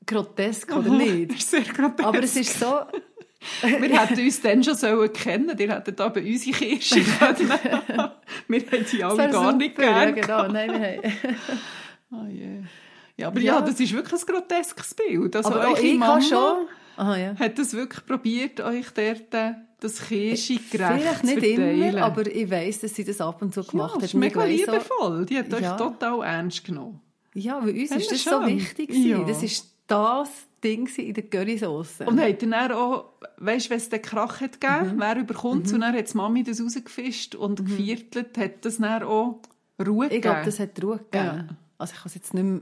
[0.05, 1.31] grotesk, oder nicht?
[1.31, 2.03] Das ist sehr grotesk.
[2.07, 2.81] Aber es ist so...
[3.63, 7.49] Wir hätten uns dann schon sollen kennen Ihr hättet da bei uns in Kirsche können.
[8.47, 10.15] Wir hätten die alle Das gar nicht super, ja, gern.
[10.15, 10.47] genau.
[10.47, 11.37] Nein, wir haben...
[12.11, 12.59] Ah, je.
[13.17, 13.55] Ja, aber ja.
[13.55, 13.61] Ja.
[13.61, 15.35] das ist wirklich ein groteskes Bild.
[15.35, 16.67] Also Aber eure ich Mama kann schon...
[16.97, 17.35] Aha, ja.
[17.39, 21.81] hat das wirklich probiert, euch dort äh, das Kirsche gerecht Vielleicht nicht verteilen.
[21.81, 24.03] immer, aber ich weiss, dass sie das ab und zu ja, gemacht das hat.
[24.03, 25.25] ist Und ich mega liebevoll.
[25.25, 25.77] Die hat euch Ja.
[25.77, 27.01] total ernst genommen.
[27.33, 28.45] Ja, weil uns ist das so schon.
[28.47, 28.91] wichtig.
[28.93, 29.23] Ja.
[29.23, 30.29] Das ist das
[30.63, 32.01] Ding in der Currysauce.
[32.05, 35.73] Und ihr dann auch, weißt du, wenn es den Krach hat gegeben, wer überkommt es,
[35.73, 39.41] und dann hat die Mami das rausgefischt und geviertelt, hat das dann auch
[39.85, 40.45] Ruhe ich glaube, gegeben?
[40.45, 41.47] das hat Ruhe gegeben.
[41.47, 41.47] Ja.
[41.77, 42.61] Also ich kann es jetzt nicht mehr...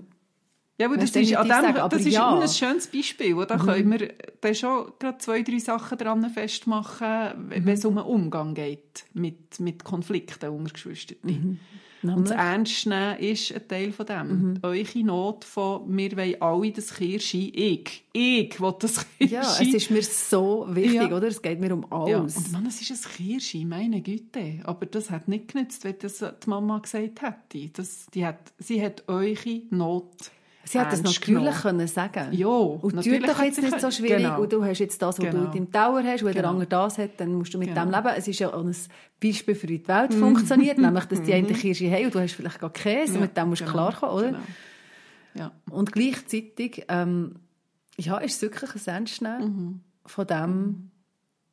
[0.79, 2.31] Ja, aber das ist, an dem, sagen, das ist ja.
[2.35, 2.41] Mhm.
[2.41, 3.35] ein schönes Beispiel.
[3.45, 7.69] Da können wir dann schon gerade zwei, drei Sachen dran festmachen, wenn Mhm.
[7.69, 11.17] es um einen Umgang geht mit, mit Konflikten unter Geschwistern.
[11.23, 11.59] Mhm.
[12.01, 12.31] Und das?
[12.37, 14.27] Ernst nehmen ist ein Teil von dem.
[14.51, 14.59] Mhm.
[14.63, 17.49] Eure Not von «Wir wollen alle das Kirschi».
[17.53, 18.05] Ich.
[18.13, 19.33] Ich will das Kirschi.
[19.33, 21.07] Ja, es ist mir so wichtig, Ja.
[21.17, 21.27] oder?
[21.27, 22.37] Es geht mir um Ja, alles.
[22.37, 24.61] und Mann, es ist ein Kirschi, meine Güte.
[24.63, 27.67] Aber das hat nicht genützt, wenn das die Mama gesagt hätte.
[27.73, 30.31] Das, die hat, sie hat eure Not
[30.71, 33.81] Sie hat das ernst natürlich können sagen Ja, Und natürlich tut doch hat jetzt nicht
[33.81, 34.41] so schwierig Genau.
[34.41, 35.45] und du hast jetzt das, was Genau.
[35.45, 36.49] du in deinem Tower hast, wenn der Genau.
[36.49, 37.85] andere das hat, dann musst du mit Genau.
[37.85, 38.09] dem leben.
[38.15, 38.75] Es ist ja auch ein
[39.19, 39.87] Beispiel für wie die Mhm.
[39.87, 43.21] Welt funktioniert, nämlich, dass die eine Kirsche haben und du hast vielleicht gar Käse und
[43.21, 44.27] mit dem musst du genau, klarkommen, oder?
[44.27, 44.39] Genau.
[45.35, 45.51] Ja.
[45.71, 47.35] Und gleichzeitig ähm,
[47.97, 49.79] ja, ist es wirklich ein Ernstnehmen Mhm.
[50.05, 50.91] von dem,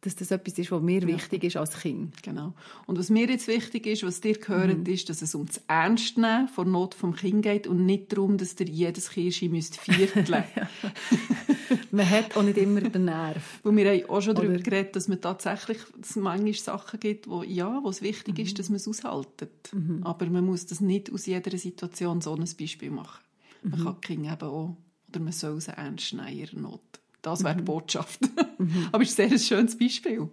[0.07, 2.23] dass das etwas ist, was mir wichtig ist als Kind.
[2.23, 2.55] Genau.
[2.87, 4.87] Und was mir jetzt wichtig ist, was dir gehört, Mhm.
[4.93, 8.59] ist, dass es um das Ernstnehmen von Not vom Kind geht und nicht darum, dass
[8.61, 10.45] ihr jedes Kirschi müsst vierteln
[11.91, 13.61] Man hat auch nicht immer den Nerv.
[13.63, 17.01] Weil wir haben auch schon darüber Oder- geredet, dass man tatsächlich dass es manchmal Sachen
[17.01, 18.45] gibt, wo, ja, wo es wichtig Mhm.
[18.45, 19.71] ist, dass man es aushaltet.
[20.03, 23.21] Aber man muss das nicht aus jeder Situation so ein Beispiel machen.
[23.63, 23.71] Mhm.
[23.71, 24.77] Man kann die Kinder eben auch,
[25.09, 26.81] oder man soll sie ernst nehmen, in ihrer Not.
[27.27, 27.45] Das Mhm.
[27.45, 28.21] wäre die Botschaft.
[28.93, 30.29] Aber es ist ein sehr schönes Beispiel.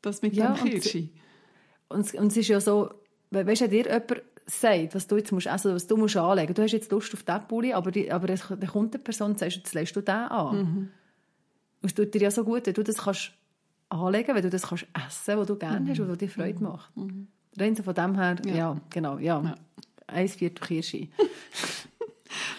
[0.00, 1.10] Das mit Ja, dem Kirschi.
[1.88, 2.90] Und, es- und es ist ja so,
[3.30, 6.16] we- weißt du, wenn dir jemand sagt, was du jetzt musst essen, was du musst
[6.16, 9.02] anlegen, du hast jetzt Lust auf diesen Pulli, aber, die, aber es- dann kommt eine
[9.02, 10.56] Person und sagt, jetzt legst du den an.
[10.56, 10.88] Mhm.
[11.82, 13.32] Und es tut dir ja so gut, wenn du das kannst
[13.88, 16.92] anlegen, wenn du das kannst essen, was du gerne hast und was dir Freude macht.
[17.58, 18.56] Rein so von dem her, ja, Mhm.
[18.56, 18.80] Ja.
[18.90, 19.42] genau, ja.
[19.42, 19.54] Ja.
[20.06, 21.08] Eins Viertel Kirsche.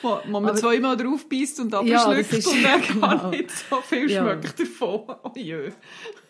[0.02, 3.16] Wo, wo man Aber- zweimal drauf beißt und Ja, abschluckt das ist- und dann gar
[3.18, 3.30] genau.
[3.30, 4.22] nicht so viel Ja.
[4.24, 5.04] schmeckt davon.
[5.24, 5.72] Oh je.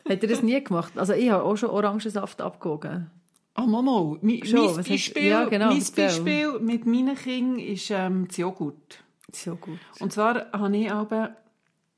[0.09, 0.93] Hat er das nie gemacht?
[0.97, 3.09] Also ich habe auch schon Orangensaft abgewogen.
[3.53, 5.83] Ah, Mama, mein, Schon, mein, Beispiel, ja, genau, mein.
[5.95, 9.03] Beispiel mit meinen Kindern ist ähm, das Joghurt.
[9.33, 9.77] So gut.
[9.99, 11.35] Und zwar habe ich aber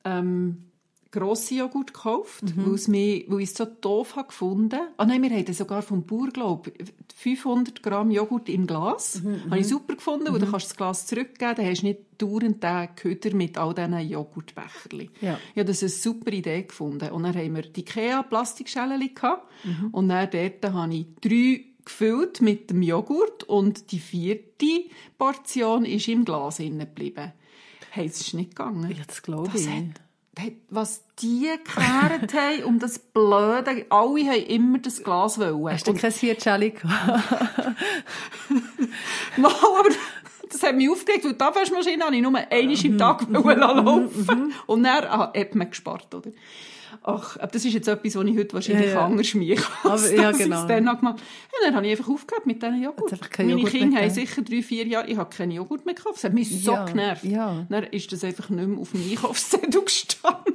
[0.03, 0.65] ähm,
[1.13, 2.65] grosse Joghurt gekauft, Mhm.
[2.65, 5.81] weil, es mir, weil ich es so doof habe gefunden Ah nein, wir haben sogar
[5.81, 9.21] vom Bauer, glaube ich, 500 Gramm Joghurt im Glas.
[9.23, 11.85] Mhm, Habe ich super gefunden, weil dann kannst du das Glas zurückgeben, dann hast du
[11.87, 15.09] nicht dauernd den Köder mit all diesen Joghurtbecherchen.
[15.21, 15.39] Ja.
[15.53, 17.09] Ich habe das eine super Idee gefunden.
[17.11, 19.47] Und dann haben wir die Ikea-Plastikschälchen gehabt.
[19.91, 24.85] Und dann dort habe ich drei gefüllt mit dem Joghurt und die vierte
[25.17, 27.33] Portion ist im Glas geblieben.
[27.91, 28.89] Hey, es ist nicht gegangen.
[28.89, 29.67] Ja, das glaube Das ich.
[29.69, 29.83] hat,
[30.69, 35.73] was die geklärt haben, um das Blöde, alle haben immer das Glas wollen.
[35.73, 37.29] Hast du kein Viertelli gehabt?
[39.37, 39.89] Mal, aber
[40.49, 42.85] das hat mich aufgeregt, weil die Abwaschmaschine habe ich nur einmal Mhm.
[42.85, 46.31] im Tag wollen laufen Und dann ah, hat man gespart, oder?
[47.01, 49.05] Ach, aber das ist jetzt etwas, was ich heute wahrscheinlich Ja, ja.
[49.05, 50.61] anders mich Aber, ja, genau.
[50.61, 51.19] Ich dann gemacht.
[51.19, 53.31] Ja, dann habe ich einfach aufgehört mit diesen Joghurt.
[53.31, 56.17] Keinen Meine Joghurt Kinder haben sicher drei, vier Jahre, ich habe keine Joghurt mehr gekauft.
[56.17, 57.23] Das hat mich so genervt.
[57.25, 60.53] Dann ist das einfach nicht mehr auf dem Einkaufszettel gestanden.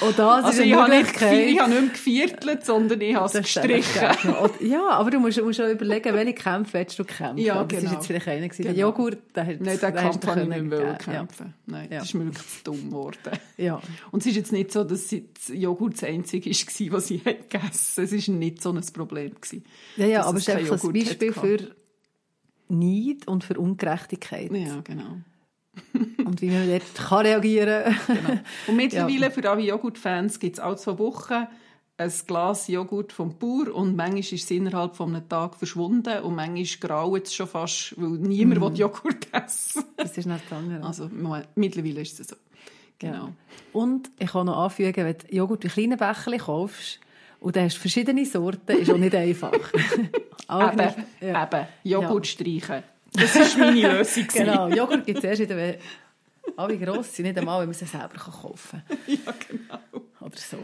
[0.00, 1.46] Auch das Also ist ich eine habe, nicht, Möglichkeit.
[1.48, 4.08] ich habe nicht mehr geviertelt, sondern ich habe es gestrichen.
[4.60, 7.38] Ja, aber du musst, musst auch überlegen, welche Kämpfe willst du kämpfen.
[7.38, 7.94] Ja, Das ist genau.
[7.94, 8.62] jetzt vielleicht einer gewesen.
[8.62, 8.86] Der Genau.
[8.88, 11.54] Joghurt, der hat Nein, den Kampf habe ich nicht mehr kämpfen.
[11.66, 11.98] Nein, Ja.
[11.98, 13.16] das ist mir wirklich dumm geworden.
[13.56, 13.64] Ja.
[13.64, 13.80] ja.
[14.10, 18.02] Und es ist jetzt nicht so, dass das Joghurt das einzige war, was hat gegessen
[18.04, 18.12] hat.
[18.12, 19.32] Es war nicht so ein Problem.
[19.40, 19.64] Gewesen,
[19.96, 21.58] Ja, ja, aber es ist einfach ein Beispiel für
[22.68, 24.50] Neid und für Ungerechtigkeit.
[24.52, 25.18] Ja, genau.
[26.24, 28.16] Und wie man dort kann reagieren kann.
[28.16, 28.40] genau.
[28.66, 31.46] Und mittlerweile für alle Joghurt-Fans gibt es alle zwei Wochen
[31.98, 36.36] ein Glas Joghurt vom Bauer und manchmal ist es innerhalb von einem Tag verschwunden und
[36.36, 40.84] manchmal graut es schon fast, weil niemand will Joghurt essen Das ist nicht das andere.
[40.84, 41.10] Also
[41.56, 42.36] mittlerweile ist es so.
[43.00, 43.26] Genau.
[43.26, 43.32] Ja.
[43.72, 47.00] Und ich kann noch anfügen, wenn du Joghurt in kleinen Becherchen kaufst
[47.40, 49.52] und dann hast du verschiedene Sorten, ist auch nicht einfach.
[50.50, 51.44] Eben, ja.
[51.44, 52.82] eben, Joghurt streichen.
[53.12, 54.26] Das war meine Lösung.
[54.32, 55.78] Genau, Joghurt gibt es erst in der
[56.56, 58.98] alle gross sind, nicht einmal, wenn man sie selber kaufen kann.
[59.06, 59.78] Ja, genau.
[60.20, 60.56] Oder so.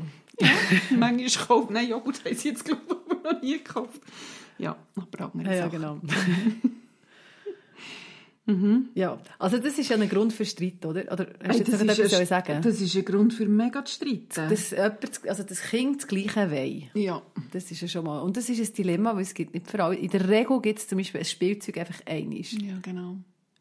[0.96, 1.70] Manchmal kauft...
[1.70, 4.00] Nein, Joghurt haben sie jetzt, glaube ich, noch nie gekauft.
[4.58, 6.00] Ja, aber andere Ja, ja Sachen.
[8.46, 8.80] genau.
[8.94, 11.10] Ja, also das ist ja ein Grund für Streit, oder?
[11.12, 13.84] Oder hast du jetzt noch ist etwas ein- sagen das ist ein Grund für mega
[13.84, 14.50] zu streiten.
[14.50, 16.82] dass jemand, also das Kind das Gleiche will.
[16.94, 17.22] ja.
[17.52, 18.20] Das ist ja schon mal.
[18.20, 19.96] Und das ist ein Dilemma, weil es gibt nicht für alle.
[19.96, 22.52] In der Regel gibt es zum Beispiel ein Spielzeug einfach einiges.
[22.52, 23.16] ja, genau.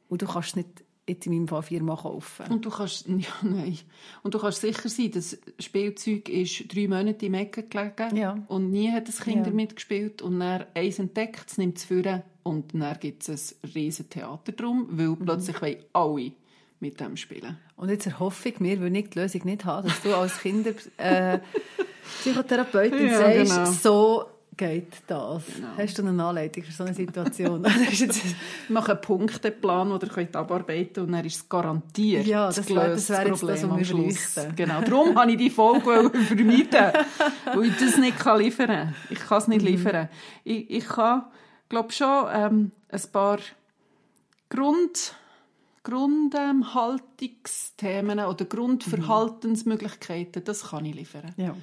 [0.10, 2.46] Und du kannst nicht jetzt in meinem Fall viermal kaufen.
[2.50, 3.78] Und du kannst, ja, nein.
[4.24, 8.38] Und du kannst sicher sein, das Spielzeug ist drei Monate im Ecke gelegen Ja.
[8.48, 9.44] und nie hat das Kind Ja.
[9.44, 13.70] damit gespielt und dann eins entdeckt, es nimmt es führen und dann gibt es ein
[13.76, 15.26] riesen Theater drum, weil Mhm.
[15.26, 16.32] plötzlich wollen alle
[16.80, 17.58] mit dem spielen.
[17.76, 20.72] Und jetzt erhoffe ich mir, weil ich die Lösung nicht habe, dass du als Kinder
[20.98, 21.40] äh,
[22.22, 23.72] Psychotherapeutin Ja, sagst, genau.
[23.72, 25.44] so geht das.
[25.56, 25.68] Genau.
[25.78, 27.66] Hast du eine Anleitung für so eine Situation?
[27.92, 28.08] Ich
[28.70, 32.90] mache einen Punkteplan, den ihr abarbeiten könnt und dann ist es garantiert Ja, das wär-
[32.90, 34.34] das wär jetzt das, was am wir Schluss.
[34.36, 34.56] bräuchten.
[34.56, 36.94] Genau, darum habe ich die Folge vermeiden,
[37.54, 38.96] weil ich das nicht kann liefern kann.
[39.10, 39.54] Ich kann es Mhm.
[39.56, 40.10] nicht liefern.
[40.44, 41.24] Ich, ich kann,
[41.70, 43.40] glaube schon, ähm, ein paar
[44.50, 45.16] Grund,
[45.84, 51.34] Grundhaltungsthemen oder Grundverhaltensmöglichkeiten, das kann ich liefern.
[51.38, 51.56] ja.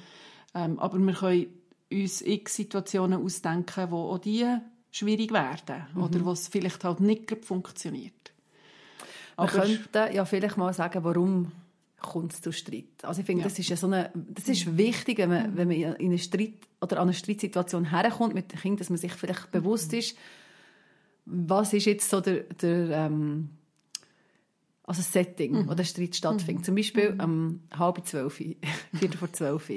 [0.53, 1.45] Ähm, aber wir können
[1.91, 4.45] uns x Situationen ausdenken, wo auch die
[4.91, 6.03] schwierig werden Mhm.
[6.03, 8.13] oder wo es vielleicht halt nicht funktioniert.
[9.37, 11.51] Wir Aber könnten ja vielleicht mal sagen, warum
[11.99, 13.03] kommt es zu Streit.
[13.03, 13.47] Also ich finde, Ja.
[13.49, 16.55] das ist ja so eine, das ist wichtig, wenn man, wenn man in eine Streit
[16.81, 20.17] oder an eine Streitsituation herkommt mit dem Kind, dass man sich vielleicht bewusst ist,
[21.25, 23.49] was ist jetzt so der, der ähm,
[24.83, 26.65] also das Setting, wo der Streit stattfindet.
[26.65, 28.33] Zum Beispiel um halb zwölf,
[28.93, 29.71] viertel vor zwölf.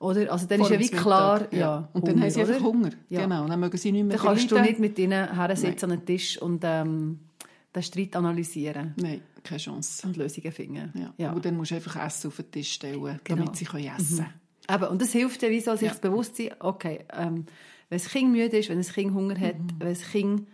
[0.00, 0.30] Oder?
[0.32, 2.90] Also dann vor ist ja wie klar, Mittag, ja, Und dann haben sie einfach Hunger.
[3.08, 3.22] Ja.
[3.22, 6.06] Genau, dann mögen sie nicht mehr Dann kannst du nicht mit ihnen hersitzen an den
[6.06, 7.18] Tisch und ähm,
[7.74, 10.06] den Streit analysieren Nein, keine Chance.
[10.06, 10.92] und Lösungen finden.
[10.94, 11.14] Ja.
[11.18, 11.32] Ja.
[11.32, 13.42] Und dann musst du einfach Essen auf den Tisch stellen, Genau.
[13.44, 14.82] damit sie können essen können.
[14.82, 15.88] Eben, und das hilft ja, wie so, sich Ja.
[15.88, 17.46] das Bewusstsein, okay, ähm,
[17.88, 19.68] wenn das Kind müde ist, wenn das Kind Hunger hat, Mhm.
[19.80, 20.46] wenn das Kind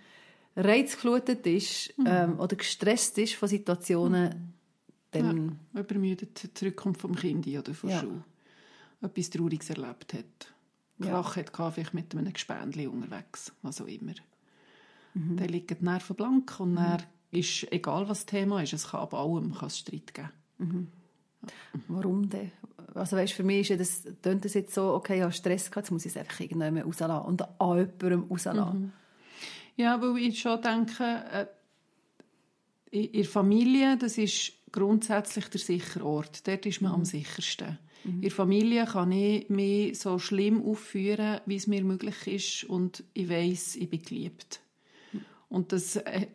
[0.57, 4.52] reizgeflutet ist ähm, oder gestresst ist von Situationen,
[5.11, 5.80] dann Ja.
[5.80, 8.00] Übermüdet zurückkommt vom Kind oder von Ja.
[8.00, 8.24] der Schule.
[9.05, 10.55] Etwas Trauriges erlebt hat.
[10.99, 11.07] Ja.
[11.07, 14.14] Krach hat gehabt, vielleicht mit einem Gespendli unterwegs, was auch immer.
[15.14, 15.37] Mhm.
[15.37, 19.01] Dann liegen die Nerven blank und dann ist, egal was das Thema ist, es kann
[19.01, 20.31] ab allem kann es Streit geben.
[21.88, 22.53] warum denn?
[22.95, 25.71] Also weißt, für mich ist ja das, tönt das jetzt so, okay, ich habe Stress
[25.71, 28.81] gehabt, jetzt muss ich es einfach irgendwann rauslassen und an jemandem rauslassen.
[28.81, 28.93] Mhm.
[29.77, 31.47] Ja, weil ich schon denke, äh,
[32.90, 36.47] in der Familie, das ist grundsätzlich der sichere Ort.
[36.47, 37.79] Dort ist man am sichersten.
[38.05, 43.03] In der Familie kann ich mich so schlimm aufführen, wie es mir möglich ist und
[43.14, 44.61] ich weiß, ich bin geliebt.
[45.49, 46.27] Und das äh,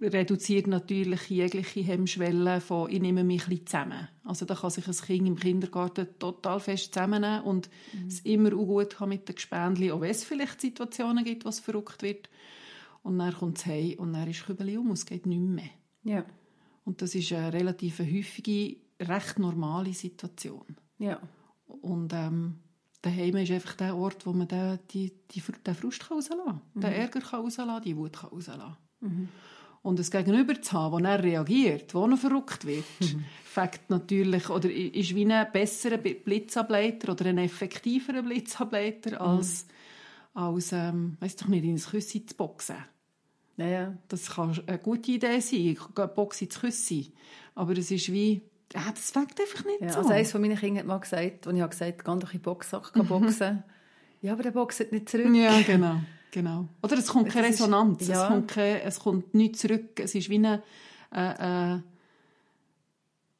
[0.00, 4.08] reduziert natürlich jegliche Hemmschwelle von «ich nehme mich ein bisschen zusammen».
[4.24, 7.70] Also da kann sich ein Kind im Kindergarten total fest zusammennehmen und
[8.06, 11.48] es immer auch gut haben mit den Gespendli, auch wenn es vielleicht Situationen gibt, wo
[11.48, 12.28] es verrückt wird.
[13.02, 15.70] Und dann kommt es heim und dann ist Kübeli um, es geht nicht mehr.
[16.02, 16.24] Ja.
[16.84, 20.76] Und das ist eine relativ häufige, recht normale Situation.
[20.98, 21.20] Ja.
[21.66, 22.56] Und ähm,
[23.02, 26.60] daheim ist einfach der Ort, wo man den, die, die, den Frust kann rauslassen kann,
[26.74, 28.76] den Ärger kann rauslassen die Wut kann rauslassen
[29.82, 32.84] Und das Gegenüber zu haben, das er reagiert, wo er verrückt wird,
[33.44, 39.66] fängt natürlich, oder ist wie ein besserer Blitzableiter oder ein effektiverer Blitzableiter als,
[40.34, 42.76] als ähm, weiss doch nicht, in ein Küssi zu boxen.
[43.56, 43.98] Ja, ja.
[44.08, 47.12] Das kann eine gute Idee sein, gehe Boxen ins Küssi.
[47.54, 48.42] Aber es ist wie,
[48.74, 49.98] ja, das fängt einfach nicht Ja, so.
[50.00, 52.38] also eines von meinen Kindern hat mal gesagt, als ich habe gesagt geh doch in
[52.38, 53.62] den Boxsack geh boxen.
[54.22, 55.32] ja, aber der boxt nicht zurück.
[55.34, 56.00] Ja, genau.
[56.32, 56.68] genau.
[56.82, 58.22] Oder es kommt keine Das ist- Resonanz, ja.
[58.24, 60.00] es, kommt kein, es kommt nichts zurück.
[60.00, 60.62] Es ist wie eine...
[61.14, 61.80] Äh, äh,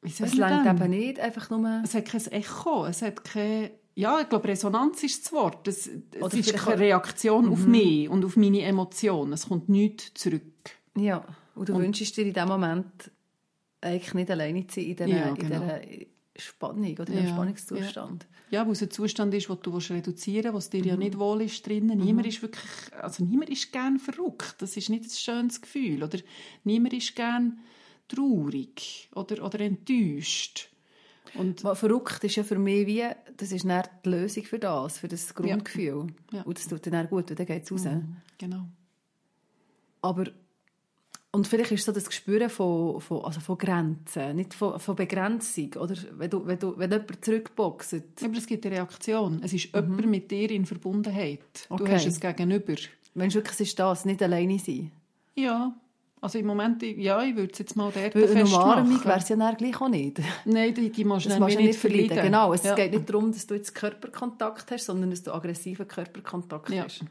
[0.03, 0.67] Es dem?
[0.67, 1.81] eben nicht, einfach nur...
[1.83, 3.71] Es hat kein Echo, es hat kein...
[3.95, 5.67] Ja, ich glaube, Resonanz ist das Wort.
[5.67, 9.33] Es, es ist keine Reaktion auf mich und auf meine Emotionen.
[9.33, 10.43] Es kommt nichts zurück.
[10.95, 12.85] Ja, und du wünschst dir in dem Moment
[13.87, 15.59] eigentlich nicht alleine zu sein in dieser, Ja, in genau.
[15.59, 15.81] dieser
[16.37, 18.27] Spannung oder in diesem Ja, Spannungszustand.
[18.49, 21.41] Ja, weil es ein Zustand ist, den du reduzieren willst, was dir ja nicht wohl
[21.41, 21.99] ist drinnen.
[21.99, 22.63] Niemand ist wirklich,
[23.01, 24.55] also niemand ist gern verrückt.
[24.59, 26.03] Das ist nicht ein schönes Gefühl.
[26.03, 26.19] Oder
[26.63, 27.59] niemand ist gern
[28.07, 30.69] traurig oder, oder enttäuscht.
[31.33, 33.03] Und Was verrückt ist ja für mich wie,
[33.35, 36.07] das ist dann die Lösung für das, für das Grundgefühl.
[36.31, 36.41] Ja.
[36.43, 37.85] Und das tut dann auch gut, und dann geht es raus.
[38.37, 38.65] genau.
[40.01, 40.25] Aber,
[41.31, 45.73] und vielleicht ist so das Gespüren von, von, also von Grenzen, nicht von, von Begrenzung.
[45.75, 47.95] Oder wenn, du, wenn, du, wenn jemand zurückboxt.
[48.23, 49.41] Aber es gibt eine Reaktion.
[49.43, 51.41] Es ist jemand mit dir in Verbundenheit.
[51.69, 51.93] Du Okay.
[51.93, 52.75] hast es gegenüber.
[53.13, 54.91] Wenn es wirklich ist das, nicht alleine sein.
[55.35, 55.75] Ja.
[56.19, 58.63] Also im Moment, ja, ich würde es jetzt mal dort Weil eine festmachen.
[58.85, 60.19] Umarmung wäre es ja dann gleich auch nicht.
[60.45, 62.07] Nein, die, die musst du du nicht nicht verleiden.
[62.07, 62.25] verleiden.
[62.31, 62.73] Genau, es ja.
[62.73, 66.85] geht nicht darum, dass du jetzt Körperkontakt hast, sondern dass du aggressiven Körperkontakt Ja.
[66.85, 67.03] hast.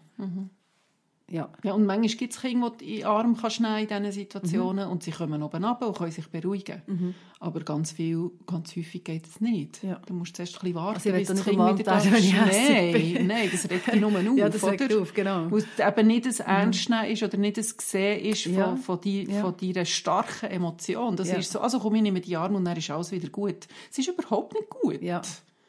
[1.28, 1.48] Ja.
[1.64, 4.12] Ja, und manchmal gibt es Kinder, die in den Arm kannst in diesen Mhm.
[4.12, 7.14] Situationen und sie kommen oben runter und können sich beruhigen.
[7.40, 9.82] Aber ganz viel, ganz häufig geht es nicht.
[9.82, 10.00] Ja.
[10.06, 13.48] Du musst zuerst ein bisschen warten, Also bis das Kind wieder da hässig Nein, nein,
[13.50, 14.36] das regt dich nur auf.
[14.38, 15.50] Ja, das regt auf, genau.
[15.50, 18.76] Weil es eben nicht ein Ernst nehmen ist oder nicht ein Sehen ist von, Ja.
[18.76, 19.40] von, die, Ja.
[19.40, 21.16] von deiner starken Emotion.
[21.16, 21.38] Das Ja.
[21.38, 23.66] ist so, also komm, ich nehme die Arme und dann ist alles wieder gut.
[23.90, 25.02] Es ist überhaupt nicht gut.
[25.02, 25.22] Ja.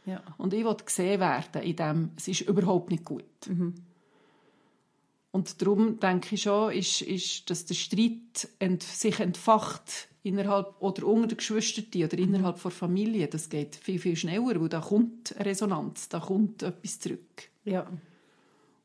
[0.05, 0.21] ja.
[0.37, 3.23] Und ich will gesehen werden in dem, es ist überhaupt nicht gut.
[5.31, 11.05] Und darum denke ich schon, ist, ist, dass der Streit ent, sich entfacht innerhalb oder
[11.05, 13.27] unter den Geschwistern oder innerhalb der Familie.
[13.27, 17.49] Das geht viel, viel schneller, weil da kommt eine Resonanz, da kommt etwas zurück.
[17.65, 17.85] ja.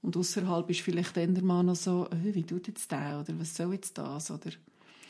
[0.05, 3.39] Und außerhalb ist vielleicht dann der Mann noch so, äh, wie tut jetzt der oder
[3.39, 4.33] was soll jetzt das?
[4.33, 4.51] Oder,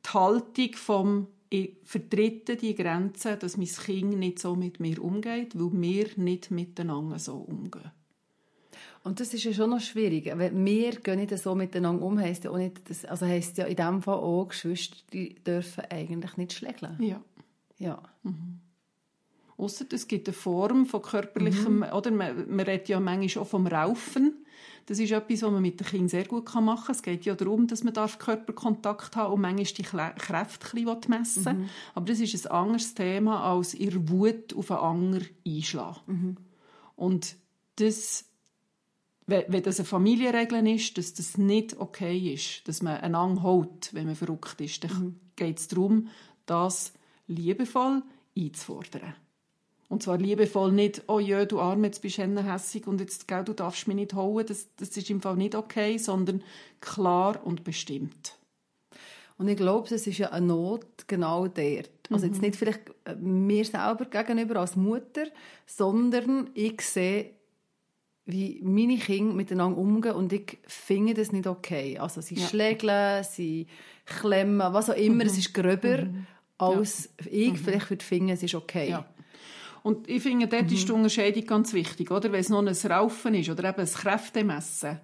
[0.04, 5.56] die Haltung vom ich vertrete die Grenze, dass mein Kind nicht so mit mir umgeht,
[5.56, 7.92] weil wir nicht miteinander so umgehen.
[9.02, 10.24] Und das ist ja schon noch schwierig.
[10.26, 13.76] Wir gehen nicht so miteinander um, heisst ja auch nicht, dass, also heisst ja in
[13.76, 16.96] dem Fall auch, Geschwister die dürfen eigentlich nicht schlägeln.
[17.02, 17.20] Ja.
[17.78, 18.02] Ja.
[19.56, 23.66] Ausser es gibt eine Form von körperlichem, oder man, man redet ja manchmal auch vom
[23.66, 24.44] Raufen.
[24.86, 26.94] Das ist etwas, was man mit den Kindern sehr gut machen kann.
[26.94, 31.10] Es geht ja darum, dass man darf Körperkontakt haben und manchmal die Kräfte ein bisschen
[31.10, 31.68] messen will.
[31.94, 36.36] Aber das ist ein anderes Thema, als ihr Wut auf einen anderen einschlagen.
[36.96, 37.36] Und
[37.76, 38.26] das,
[39.26, 44.06] wenn das eine Familienregel ist, dass das nicht okay ist, dass man einander hält, wenn
[44.06, 46.08] man verrückt ist, dann geht es darum,
[46.46, 46.92] das
[47.26, 48.02] liebevoll
[48.36, 49.14] einzufordern.
[49.88, 53.44] Und zwar liebevoll nicht, oh ja, du Arme, jetzt bist du hässig und jetzt, gell,
[53.44, 56.42] du darfst mich nicht holen, das, das ist im Fall nicht okay, sondern
[56.80, 58.36] klar und bestimmt.
[59.36, 61.90] Und ich glaube, es ist ja eine Not genau dort.
[62.10, 65.26] Also jetzt nicht vielleicht äh, mir selber gegenüber als Mutter,
[65.66, 67.30] sondern ich sehe,
[68.26, 71.98] wie meine Kinder miteinander umgehen und ich finde das nicht okay.
[71.98, 72.46] Also sie Ja.
[72.48, 73.66] schlägeln, sie
[74.06, 76.06] klemmen, was auch immer, es ist gröber,
[76.58, 78.90] als ich vielleicht würde finden, es ist okay.
[78.90, 79.06] Ja.
[79.82, 82.32] Und ich finde, dort ist die Unterscheidung ganz wichtig, oder?
[82.32, 84.98] Wenn es noch ein Raufen ist oder eben ein Kräftemessen,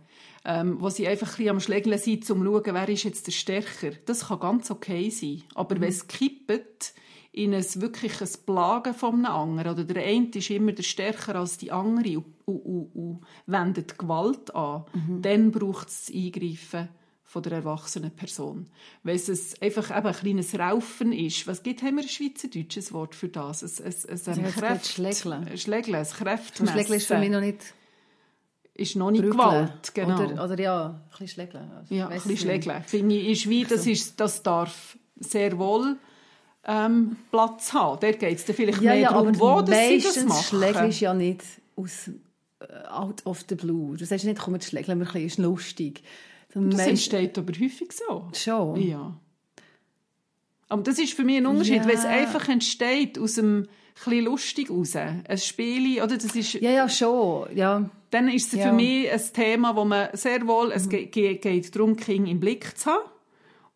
[0.46, 3.26] ähm, wo sie einfach ein bisschen am Schlägeln sind, um zu schauen, wer ist jetzt
[3.26, 3.90] der Stärker.
[4.06, 5.42] Das kann ganz okay sein.
[5.54, 6.94] Aber wenn es kippt
[7.32, 11.70] in ein wirkliches Plagen einem anderen, oder der eine ist immer der stärker als die
[11.70, 14.84] andere und, und, und, und wendet Gewalt an,
[15.22, 16.88] dann braucht es das Eingreifen
[17.22, 18.66] von der erwachsenen Person.
[19.04, 23.14] Wenn es einfach eben ein kleines Raufen ist, was gibt, haben wir ein schweizerdeutsches Wort
[23.14, 23.62] für das?
[23.62, 25.46] Ein, ein, Sie ein hat gesagt, Schlägeln.
[25.46, 26.74] ein Schlägeln, ein Kräftmessen.
[26.74, 27.74] Schlägeln ist für mich noch nicht
[28.74, 29.38] ist noch nicht Brügeln.
[29.38, 30.24] Gewalt, genau.
[30.24, 31.70] Oder, oder ja, ein bisschen Schlägeln.
[31.70, 32.40] Also, ja, ein bisschen es.
[32.40, 32.82] Schlägeln.
[32.84, 35.98] Finde ich, ist wie, das, ist, das darf sehr wohl
[36.64, 37.98] ähm, Platz haben.
[38.00, 40.60] Dort geht es dann vielleicht Ja, mehr ja, darum, wo dass sie das machen.
[40.60, 41.42] du ja nicht
[41.76, 42.08] aus
[42.60, 43.96] äh, out of the blue.
[43.96, 46.02] Du sagst nicht, komm, jetzt schlägeln wir ein bisschen, ist lustig.
[46.52, 48.28] Das meist- entsteht aber häufig so.
[48.34, 48.80] Schon.
[48.88, 49.16] Ja.
[50.68, 51.84] Aber das ist für mich ein Unterschied, Ja.
[51.86, 54.94] weil es einfach entsteht aus einem bisschen lustig raus.
[54.96, 56.16] Ein Spiel, oder?
[56.16, 57.54] Das ist, Ja, ja, schon.
[57.56, 57.90] Ja.
[58.10, 58.66] Dann ist es Ja.
[58.66, 58.70] Mhm.
[58.78, 62.40] für mich ein Thema, wo man sehr wohl, es ge- ge- geht darum, Kinder im
[62.40, 63.08] Blick zu haben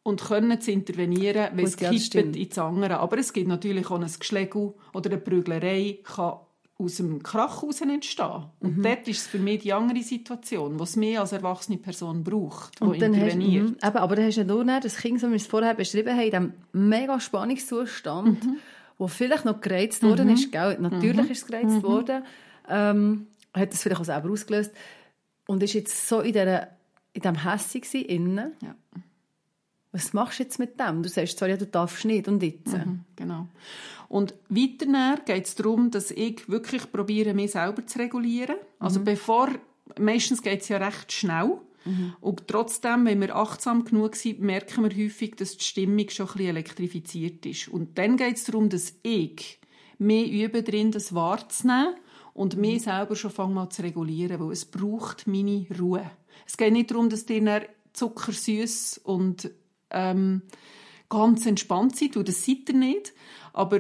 [0.05, 2.37] und können zu intervenieren, wenn es Gut, kippt stimmt.
[2.37, 3.01] ins andere.
[3.01, 6.35] Aber es gibt natürlich auch ein Geschlägel oder eine Prüglerei, kann
[6.77, 8.45] aus dem Krach heraus entstehen.
[8.61, 8.83] Und Mhm.
[8.83, 12.99] dort ist es für mich die andere Situation, was mehr als erwachsene Person braucht, die
[12.99, 13.63] dann hast, interveniert.
[13.71, 15.47] mhm, eben, aber dann hast du ja nur noch das Kind, so wie wir es
[15.47, 18.57] vorher beschrieben haben, in diesem mega Spannungszustand, Mhm.
[18.99, 20.51] wo vielleicht noch gereizt worden ist.
[20.53, 20.77] Gell?
[20.81, 21.83] Natürlich ist es gereizt Mhm.
[21.83, 22.25] worden.
[22.69, 24.73] Ähm, hat das vielleicht auch selber ausgelöst.
[25.47, 26.69] Und ist jetzt so in, dieser,
[27.13, 28.53] in diesem Hässig innen.
[28.63, 28.75] Ja.
[29.95, 31.05] Was machst du jetzt mit dem?
[31.05, 32.72] Du sagst zwar, ja, du darfst nicht und jetzt.
[32.72, 33.47] Mhm, genau.
[34.09, 38.57] Und weiter geht es darum, dass ich wirklich probiere, mich selber zu regulieren.
[38.80, 39.51] Also bevor,
[39.99, 41.59] meistens geht es ja recht schnell.
[42.20, 46.32] Und trotzdem, wenn wir achtsam genug sind, merken wir häufig, dass die Stimmung schon ein
[46.32, 47.68] bisschen elektrifiziert ist.
[47.68, 49.61] Und dann geht es darum, dass ich
[49.99, 51.95] mehr übe drin, das wahrzunehmen
[52.32, 56.11] und mich selber schon fange mal zu regulieren, weil es braucht meine Ruhe.
[56.47, 59.51] Es geht nicht darum, dass dir zuckersüß und
[59.95, 60.42] ähm,
[61.09, 63.12] ganz entspannt seid, weil das seid ihr nicht.
[63.53, 63.78] Aber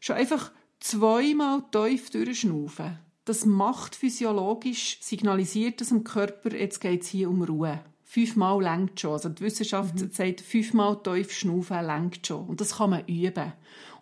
[0.00, 2.98] schon einfach zweimal tief durchschnaufen.
[3.24, 7.80] Das macht physiologisch, signalisiert das dem Körper, jetzt geht es hier um Ruhe.
[8.02, 9.12] Fünfmal längt schon.
[9.12, 12.46] Also die Wissenschaft sagt, fünfmal tief schnaufen längt schon.
[12.46, 13.52] Und das kann man üben.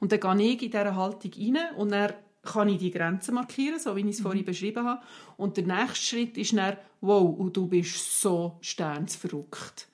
[0.00, 3.78] Und dann gehe ich in diese Haltung rein und dann kann ich die Grenzen markieren,
[3.78, 5.02] so wie ich es vorhin beschrieben habe.
[5.36, 9.89] Und der nächste Schritt ist dann, wow, und du bist so sternsverrückt.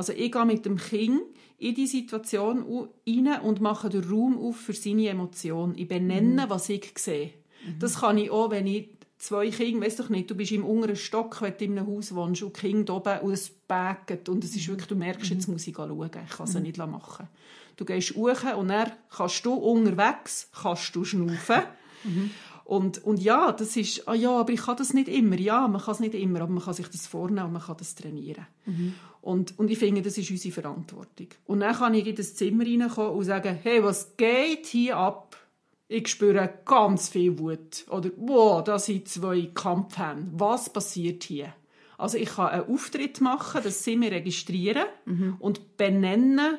[0.00, 1.20] Also ich gehe mit dem Kind
[1.58, 5.74] in die Situation rein und mache den Raum auf für seine Emotion.
[5.76, 7.34] Ich benenne, was ich sehe.
[7.78, 10.96] Das kann ich auch, wenn ich zwei Kinder, weißt doch nicht, du bist im unteren
[10.96, 14.56] Stock, wenn du in einem Haus wohnst und Kinder oben und es bägt und es
[14.56, 17.28] ist wirklich, du merkst, jetzt muss ich schauen, ich kann es nicht machen.
[17.76, 21.60] Du gehst hoch und dann kannst du unterwegs, kannst du schnaufen.
[22.70, 25.34] Und, und ja, das ist, ah ja, aber ich kann das nicht immer.
[25.34, 27.76] Ja, man kann es nicht immer, aber man kann sich das vornehmen und man kann
[27.76, 28.46] das trainieren.
[29.22, 31.28] Und, und ich finde, das ist unsere Verantwortung.
[31.44, 35.36] Und dann kann ich in das Zimmer reinkommen und sagen, hey, was geht hier ab?
[35.88, 37.84] Ich spüre ganz viel Wut.
[37.90, 40.30] Oder, wow, da sind zwei Kampfhände.
[40.34, 41.52] Was passiert hier?
[41.98, 44.86] Also ich kann einen Auftritt machen, das sie mir registrieren
[45.38, 46.58] und benennen,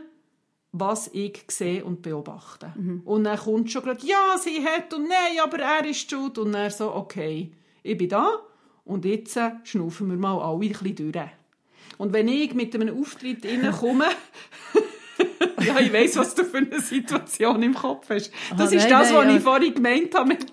[0.71, 2.73] was ich sehe und beobachte.
[3.05, 6.37] Und dann kommt schon gerade, ja, sie hat und nein, aber er ist schuld.
[6.37, 7.51] Und dann so, okay,
[7.81, 8.39] ich bin da
[8.85, 11.29] und jetzt äh, schnaufen wir mal alle ein bisschen durch.
[12.01, 14.05] Und wenn ich mit einem Auftritt reinkomme,
[15.67, 18.31] ja, ich weiss, was du für eine Situation im Kopf hast.
[18.57, 19.35] Das Aha, ist nein, das, nein, was ja.
[19.37, 20.45] ich vorhin gemeint habe mit...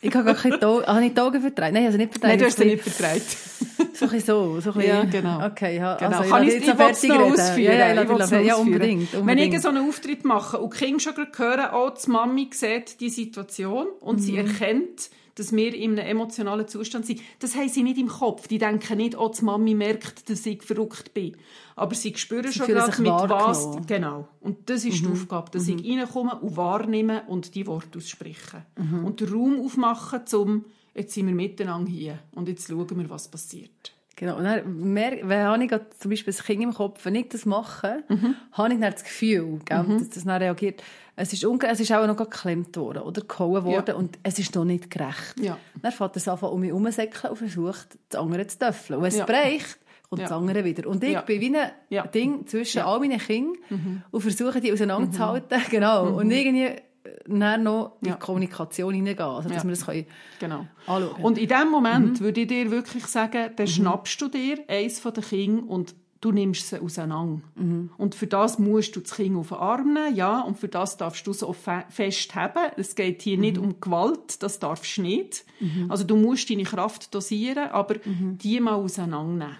[0.00, 1.74] Ich habe gar keine Augen, habe ich Augen vertreibt?
[1.74, 2.32] Nein, also nicht vertreibt.
[2.32, 3.36] Nein, du hast sie nicht vertreibt.
[3.94, 4.58] So ein so.
[4.58, 5.46] so ein Ja, genau.
[5.46, 6.18] Okay, ja, Genau.
[6.18, 7.62] also, Kann ich ich, ich es noch ausführen?
[7.62, 8.56] Ja, ja, Ich ich noch ja, ausführen.
[8.60, 9.54] unbedingt, Wenn unbedingt.
[9.54, 13.10] ich so einen Auftritt mache und die Kinder schon hören, oh, die Mami sieht die
[13.10, 14.38] Situation und sie Mhm.
[14.48, 17.20] erkennt, dass wir in einem emotionalen Zustand sind.
[17.38, 18.48] Das haben sie nicht im Kopf.
[18.48, 21.36] Die denken nicht, oh, die Mami merkt, dass ich verrückt bin.
[21.76, 23.66] Aber sie spüren schon fühlen gerade, mit was...
[23.66, 23.86] Mhm.
[23.86, 24.28] Genau.
[24.40, 28.64] Und das ist die Aufgabe, dass ich reinkomme und wahrnehme und die Worte ausspreche.
[28.76, 29.04] Mhm.
[29.04, 30.64] Und den Raum aufmachen, zum
[30.94, 33.92] jetzt sind wir miteinander hier und jetzt schauen wir, was passiert.
[34.16, 34.36] Genau.
[34.36, 38.04] Und dann, wenn habe ich zum Beispiel das Kind im Kopf, wenn ich das mache,
[38.08, 38.36] Mhm.
[38.52, 40.82] habe ich dann das Gefühl, gell, dass das dann reagiert.
[41.14, 43.94] Es ist, unge es ist auch noch geklemmt worden oder gehauen worden Ja.
[43.94, 45.34] und es ist noch nicht gerecht.
[45.40, 45.58] Ja.
[45.80, 48.96] Dann fährt es an, um mich herumsäckeln und versucht, das andere zu töffeln.
[48.98, 49.26] Und wenn es Ja.
[49.26, 50.28] bricht, kommt Ja.
[50.28, 50.88] das andere wieder.
[50.88, 51.20] Und ich Ja.
[51.20, 52.06] bin wie ein Ja.
[52.06, 55.60] Ding zwischen all meinen Kindern und versuche, die auseinanderzuhalten.
[55.70, 56.08] Genau.
[56.14, 56.80] Und irgendwie äh,
[57.26, 60.06] dann noch in die Kommunikation hineingehen, also dass wir das können
[60.38, 60.66] Genau.
[60.86, 62.24] anschauen Und in dem Moment Mhm.
[62.24, 66.32] würde ich dir wirklich sagen, dann schnappst du dir eins von den Kindern und du
[66.32, 67.42] nimmst sie auseinander.
[67.56, 67.90] Mhm.
[67.98, 70.96] Und für das musst du das Kind auf den Arm nehmen, ja, und für das
[70.96, 72.72] darfst du es auch fe fest haben.
[72.78, 73.64] Es geht hier nicht Mhm.
[73.64, 75.44] um Gewalt, das darfst du nicht.
[75.90, 78.38] Also du musst deine Kraft dosieren, aber Mhm.
[78.38, 79.58] die mal auseinandernehmen.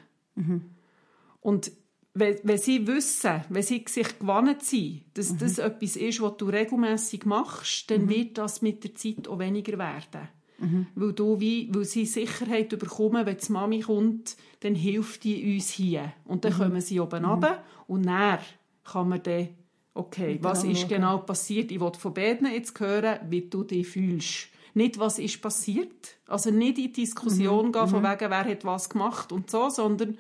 [1.41, 1.73] Und
[2.15, 6.47] wenn, wenn sie wissen, wenn sie sich gewannet sind, dass das etwas ist, was du
[6.47, 10.29] regelmäßig machst, dann wird das mit der Zeit auch weniger werden.
[10.95, 15.71] Weil, du wie, weil sie Sicherheit bekommen, wenn die Mami kommt, dann hilft die uns
[15.71, 16.13] hier.
[16.25, 18.39] Und dann kommen sie oben runter und dann
[18.85, 19.49] kann man dann,
[19.95, 21.71] okay, was ist genau passiert?
[21.71, 24.49] Ich will von beiden jetzt hören, wie du dich fühlst.
[24.75, 26.17] Nicht, was ist passiert.
[26.27, 30.17] Also nicht in die Diskussion gehen, von wegen, wer hat was gemacht und so, sondern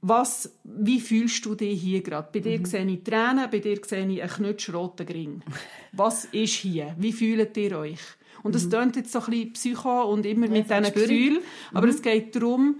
[0.00, 2.28] was, wie fühlst du dich hier gerade?
[2.32, 2.64] Bei dir mhm.
[2.64, 5.42] sehe ich Tränen, bei dir sehe ich einen knutschroten Ring.
[5.92, 6.94] Was ist hier?
[6.98, 8.00] Wie fühlt ihr euch?
[8.42, 8.70] Und das mhm.
[8.70, 11.38] klingt jetzt so ein bisschen psycho und immer ja, mit diesen Gefühlen,
[11.72, 11.92] aber mhm.
[11.92, 12.76] es geht darum,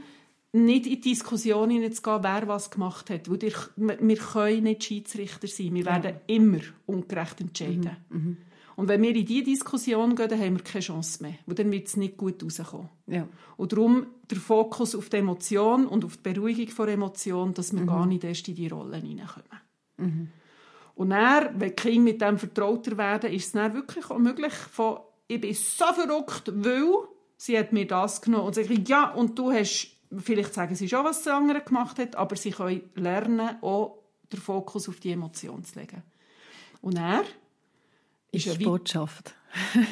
[0.53, 3.31] nicht in die Diskussion hineinzugehen, wer was gemacht hat.
[3.31, 3.41] Weil
[4.01, 5.75] wir können nicht Schiedsrichter sein.
[5.75, 6.21] Wir werden ja.
[6.35, 7.97] immer ungerecht entscheiden.
[8.09, 8.19] Mhm.
[8.19, 8.37] Mhm.
[8.77, 11.35] Und wenn wir in diese Diskussion gehen, dann haben wir keine Chance mehr.
[11.47, 12.89] Weil dann wird es nicht gut rauskommen.
[13.09, 13.29] Ja.
[13.57, 17.83] Und darum der Fokus auf die Emotion und auf die Beruhigung der Emotion, dass wir
[17.83, 17.87] mhm.
[17.87, 19.49] gar nicht erst in die Rollen hineinkommen.
[19.97, 20.29] Mhm.
[20.95, 24.53] Und dann, wenn die Kinder mit dem vertrauter werden, ist es dann wirklich auch möglich,
[24.53, 24.99] von,
[25.29, 26.89] ich bin so verrückt, weil
[27.37, 31.05] sie hat mir das genommen und sagt, ja, und du hast, vielleicht sagen sie schon,
[31.05, 33.99] was der andere gemacht hat, aber sie können lernen, auch
[34.33, 36.03] den Fokus auf die Emotion zu legen.
[36.81, 37.25] Und er
[38.33, 39.35] ist ja Botschaft.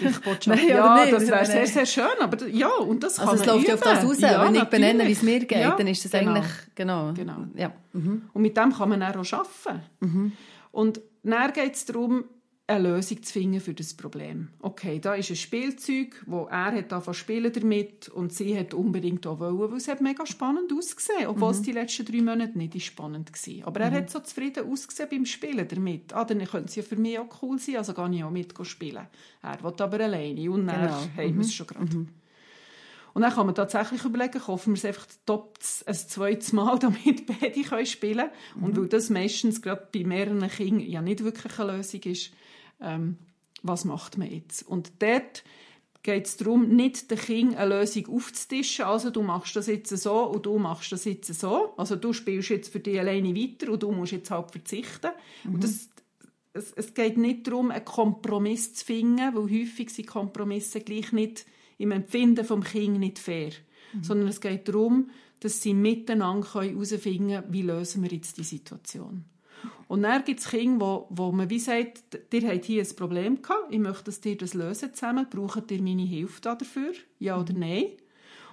[0.03, 0.47] Ich Botschaft.
[0.47, 2.21] Nein, ja, das wäre sehr, sehr schön.
[2.21, 4.21] Aber ja, und das also kann es läuft ja auf das raus.
[4.21, 6.35] Ja, Wenn ich benenne, wie es mir geht, ja, dann ist das genau.
[6.35, 7.13] eigentlich, genau.
[7.15, 7.47] genau.
[7.55, 7.73] Ja.
[7.93, 8.29] Mhm.
[8.33, 9.83] Und mit dem kann man dann auch arbeiten.
[10.01, 10.33] Mhm.
[10.73, 12.25] Und dann geht es darum,
[12.69, 14.49] eine Lösung zu finden für das Problem.
[14.61, 19.25] Okay, da ist ein Spielzeug, wo er hat davon spielen damit und sie hat unbedingt
[19.27, 21.55] auch wollen, weil es hat mega spannend ausgesehen, obwohl mhm.
[21.55, 23.67] es die letzten drei Monate nicht spannend war.
[23.69, 23.87] Aber mhm.
[23.87, 26.13] er hat so zufrieden ausgesehen beim Spielen damit.
[26.13, 28.53] Ah, dann könnte es ja für mich auch cool sein, also gehe ich auch mit
[28.63, 29.07] spielen.
[29.43, 30.95] Er will aber alleine und dann genau.
[30.95, 31.53] haben wir es mhm.
[31.53, 31.97] schon gerade.
[31.97, 32.09] Mhm.
[33.15, 37.87] Und dann kann man tatsächlich überlegen, kaufen wir es einfach ein zweites Mal, damit beide
[37.87, 38.31] spielen können.
[38.61, 38.81] Und mhm.
[38.83, 42.33] weil das meistens gerade bei mehreren Kindern ja nicht wirklich eine Lösung ist,
[42.81, 43.19] ähm,
[43.63, 44.63] was macht man jetzt?
[44.67, 45.45] Und dort
[46.07, 50.23] geht es darum, nicht den Kind eine Lösung aufzutischen, also du machst das jetzt so
[50.23, 51.75] und du machst das jetzt so.
[51.77, 55.11] Also du spielst jetzt für dich alleine weiter und du musst jetzt halt verzichten.
[55.45, 55.55] Mhm.
[55.55, 55.89] Und das,
[56.53, 61.45] es, es, geht nicht darum, einen Kompromiss zu finden, weil häufig sind Kompromisse gleich nicht
[61.77, 63.51] im Empfinden vom Kind nicht fair.
[63.93, 64.05] Mhm.
[64.05, 65.11] Sondern es geht darum,
[65.41, 69.25] dass sie miteinander herausfinden können, wie lösen wir jetzt die Situation.
[69.89, 73.43] Und dann gibt es Kinder, wo, wo man wie sagt, ihr habt hier ein Problem
[73.43, 77.53] gehabt, ich möchte, dass ihr das lösen zusammen, braucht ihr meine Hilfe dafür, ja oder
[77.53, 77.87] nein?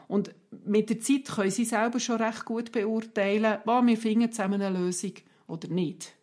[0.08, 0.34] Und
[0.66, 4.78] mit der Zeit können sie selber schon recht gut beurteilen, was wir finden zusammen eine
[4.78, 5.14] Lösung
[5.48, 6.14] oder nicht.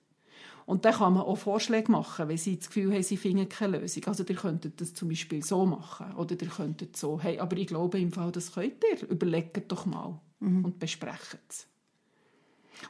[0.66, 3.78] Und dann kann man auch Vorschläge machen, wenn sie das Gefühl haben, sie finden keine
[3.78, 4.04] Lösung.
[4.06, 7.20] Also ihr könntet das zum Beispiel so machen oder ihr könntet so.
[7.20, 9.08] Hey, aber ich glaube im Fall, das könnt ihr.
[9.08, 10.64] Überlegt doch mal mhm.
[10.64, 11.66] und besprecht es.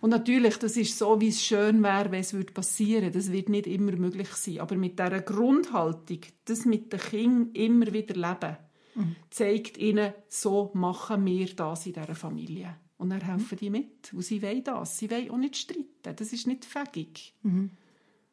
[0.00, 3.18] Und natürlich, das ist so, wie es schön wäre, wenn es passieren würde.
[3.18, 4.60] Das wird nicht immer möglich sein.
[4.60, 8.56] Aber mit dieser Grundhaltung, das mit den Kindern immer wieder leben,
[8.94, 9.16] mhm.
[9.30, 12.76] zeigt ihnen, so machen wir das in dieser Familie.
[12.98, 14.98] Und dann helfen die mit, weil sie wollen das.
[14.98, 16.14] Sie wollen auch nicht streiten.
[16.16, 17.34] Das ist nicht fähig.
[17.42, 17.70] Mhm.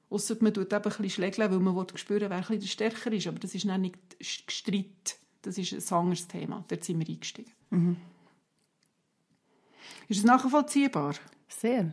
[0.10, 3.28] Ausser man tut eben ein bisschen schlägeln, weil man spüren wer ein stärker ist.
[3.28, 5.18] Aber das ist nicht Streit.
[5.42, 6.66] Das ist ein anderes Thema.
[6.68, 7.52] Dort sind wir eingestiegen.
[7.70, 7.96] Mhm.
[10.10, 11.16] Ist es nachvollziehbar?
[11.48, 11.92] Sehr.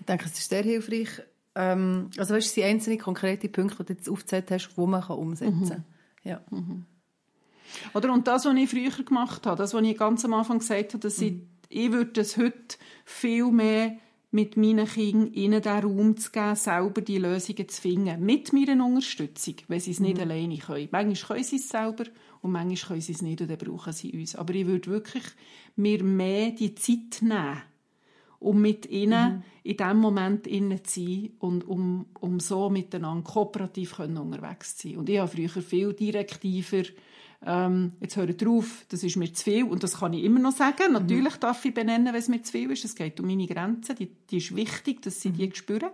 [0.00, 1.08] Ich denke, es ist sehr hilfreich.
[1.54, 5.02] Ähm, also weißt, es sind einzelne konkrete Punkte, die du jetzt aufgezählt hast, die man
[5.02, 5.78] umsetzen kann.
[5.78, 6.30] Mhm.
[6.30, 6.40] Ja.
[6.50, 6.86] Mhm.
[7.94, 10.94] Oder, und das, was ich früher gemacht habe, das, was ich ganz am Anfang gesagt
[10.94, 11.48] habe, dass mhm.
[11.68, 13.96] ich, ich würde es heute viel mehr
[14.30, 18.24] mit meinen Kindern ihnen den Raum zu geben, selber die Lösungen zu finden.
[18.24, 20.22] Mit meiner Unterstützung, wenn sie es nicht mhm.
[20.22, 20.88] alleine können.
[20.90, 22.04] Manchmal können sie es selber
[22.40, 24.34] und manchmal können sie es nicht und dann brauchen sie uns.
[24.34, 25.22] Aber ich würde wirklich
[25.76, 27.62] mir mehr die Zeit nehmen,
[28.44, 29.42] um mit ihnen mhm.
[29.62, 34.88] in diesem Moment innen zu sein und um, um so miteinander kooperativ können unterwegs zu
[34.88, 34.98] sein.
[34.98, 36.84] Und ich habe früher viel direktiver
[37.46, 40.56] ähm, jetzt höre drauf, das ist mir zu viel und das kann ich immer noch
[40.56, 40.88] sagen.
[40.88, 40.92] Mhm.
[40.94, 42.84] Natürlich darf ich benennen, wenn es mir zu viel ist.
[42.84, 45.36] Es geht um meine Grenzen, die, die ist wichtig, dass sie mhm.
[45.36, 45.90] die spüren.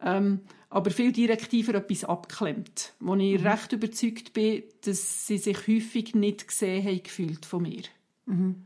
[0.00, 0.40] Ähm,
[0.70, 3.46] aber viel direktiver etwas abklemmt, wo ich mhm.
[3.46, 7.82] recht überzeugt bin, dass sie sich häufig nicht gesehen haben gefühlt von mir.
[8.26, 8.64] Mhm.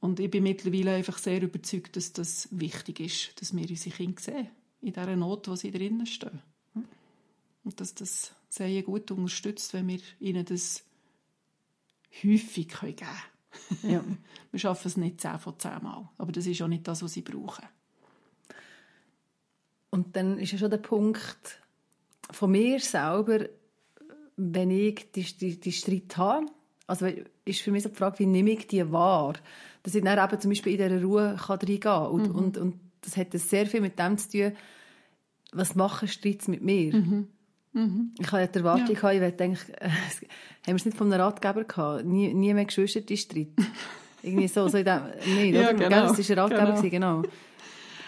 [0.00, 4.20] Und ich bin mittlerweile einfach sehr überzeugt, dass das wichtig ist, dass wir unsere Kinder
[4.20, 4.48] sehen,
[4.80, 6.40] in dieser Not, wo sie drinnen stehen.
[7.64, 10.84] Und dass das sehr gut unterstützt, wenn wir ihnen das
[12.22, 13.92] häufig geben können.
[13.92, 14.04] Ja.
[14.52, 17.12] wir schaffen es nicht 10 von 10 Mal, aber das ist auch nicht das, was
[17.12, 17.66] sie brauchen.
[19.90, 21.60] Und dann ist ja schon der Punkt
[22.30, 23.46] von mir selber,
[24.36, 26.46] wenn ich die, die, die Streit habe,
[26.86, 27.06] also
[27.44, 29.34] ist für mich so die Frage, wie nehme ich die wahr?
[29.82, 32.06] Dass ich dann eben zum Beispiel in dieser Ruhe kann reingehen kann.
[32.08, 32.34] Und, mhm.
[32.34, 34.52] und, und das hat sehr viel mit dem zu tun,
[35.52, 36.94] was machen Streits mit mir?
[36.94, 37.28] Mhm.
[37.72, 38.14] Mhm.
[38.18, 38.92] Ich hatte die Erwartung, ja.
[38.92, 39.94] ich wollte eigentlich, äh, haben
[40.66, 43.48] wir es nicht von einem Ratgeber gehabt, nie, nie mehr geschwisterte Streit.
[44.22, 45.74] Irgendwie so, so in dem, nee, ja, oder?
[45.74, 46.12] Genau.
[46.12, 47.22] Das war ein Ratgeber, genau.
[47.22, 47.32] genau.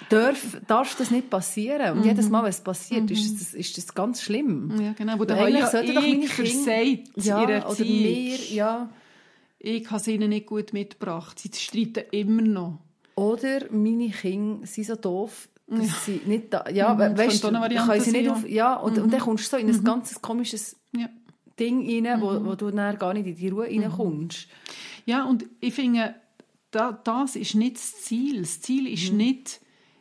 [0.09, 1.93] Darf, darf das nicht passieren?
[1.93, 2.07] Und mhm.
[2.07, 3.13] jedes Mal, wenn es passiert, mhm.
[3.13, 4.73] ist, das, ist das ganz schlimm.
[4.81, 5.19] Ja, genau.
[5.21, 6.83] Wo der eigentlich sollte doch meine Kinder,
[7.15, 8.91] ja, oder mir, ja,
[9.61, 11.39] ich habe es ihnen nicht gut mitgebracht.
[11.39, 12.79] Sie streiten immer noch.
[13.15, 15.95] Oder meine Kinder sind so doof, dass Ja.
[16.07, 16.65] sie nicht da...
[16.71, 18.49] Ja, Mhm, we- weißt du, können sie nicht auf...
[18.49, 19.85] Ja, und, und dann kommst du so in ein Mhm.
[19.85, 21.09] ganzes komisches Ja.
[21.59, 22.23] Ding rein, Mhm.
[22.23, 24.49] wo, wo du dann gar nicht in die Ruhe reinkommst.
[25.05, 26.15] Ja, und ich finde,
[26.71, 28.41] da, das ist nicht das Ziel.
[28.41, 28.89] Das Ziel Mhm.
[28.95, 29.61] ist nicht,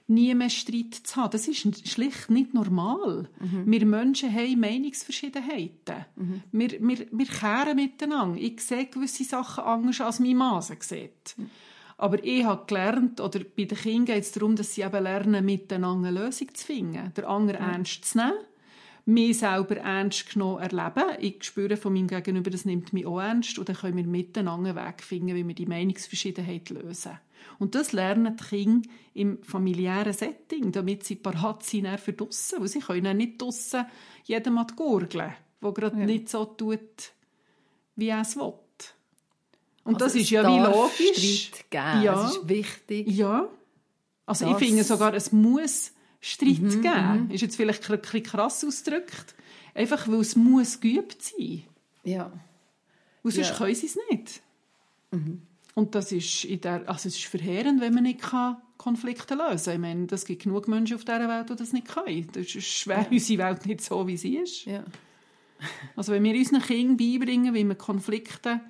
[0.09, 1.31] nie mehr Streit zu haben.
[1.31, 3.29] Das ist schlicht nicht normal.
[3.39, 3.71] Mhm.
[3.71, 6.05] Wir Menschen haben Meinungsverschiedenheiten.
[6.15, 6.43] Mhm.
[6.51, 8.39] Wir, wir, wir kehren miteinander.
[8.39, 11.35] Ich sehe gewisse Sachen anders, als mein Mann sie sieht.
[11.37, 11.49] Mhm.
[11.97, 15.45] Aber ich habe gelernt, oder bei den Kindern geht es darum, dass sie eben lernen,
[15.45, 17.11] miteinander eine Lösung zu finden.
[17.15, 18.33] Der andere ernst zu nehmen,
[19.05, 21.03] mich selber ernst genommen erleben.
[21.19, 23.59] Ich spüre von meinem Gegenüber, das nimmt mich auch ernst.
[23.59, 27.19] Und dann können wir miteinander einen Weg finden, wie wir die Meinungsverschiedenheit lösen.
[27.59, 32.59] Und das lernen die Kinder im familiären Setting, damit sie parat sind für draussen.
[32.61, 33.85] Weil sie können nicht draussen
[34.25, 37.11] jedem mal gurgeln, der gerade nicht so tut,
[37.95, 38.53] wie er es will.
[39.83, 41.45] Und Also das ist ja wie logisch.
[41.47, 42.03] Streit geben.
[42.03, 42.25] Ja.
[42.25, 43.07] Es ist wichtig.
[43.07, 43.47] Ja.
[44.25, 47.29] Also ich Das- Mhm, finde sogar, es muss Streit geben.
[47.31, 49.35] Ist jetzt vielleicht ein bisschen krass ausgedrückt.
[49.73, 51.63] Einfach, weil es muss geübt sein.
[52.03, 52.31] Ja.
[53.23, 53.53] Weil sonst Ja.
[53.53, 53.57] Mhm.
[53.57, 54.41] können sie es nicht.
[55.75, 59.65] Und das ist, in der, also es ist verheerend, wenn man nicht kann Konflikte lösen
[59.65, 59.73] kann.
[59.73, 62.27] Ich meine, es gibt genug Menschen auf dieser Welt, die das nicht können.
[62.31, 64.65] Das ist schwer, unsere Welt nicht so, wie sie ist.
[64.65, 64.83] ja.
[65.97, 68.61] Also wenn wir unseren Kindern beibringen, wie man Konflikte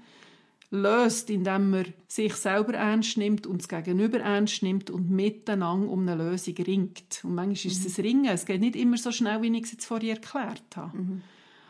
[0.71, 6.07] löst, indem man sich selber ernst nimmt und das Gegenüber ernst nimmt und miteinander um
[6.07, 7.21] eine Lösung ringt.
[7.23, 8.25] Und manchmal ist es ein Ringen.
[8.25, 10.97] Es geht nicht immer so schnell, wie ich es jetzt vorher erklärt habe.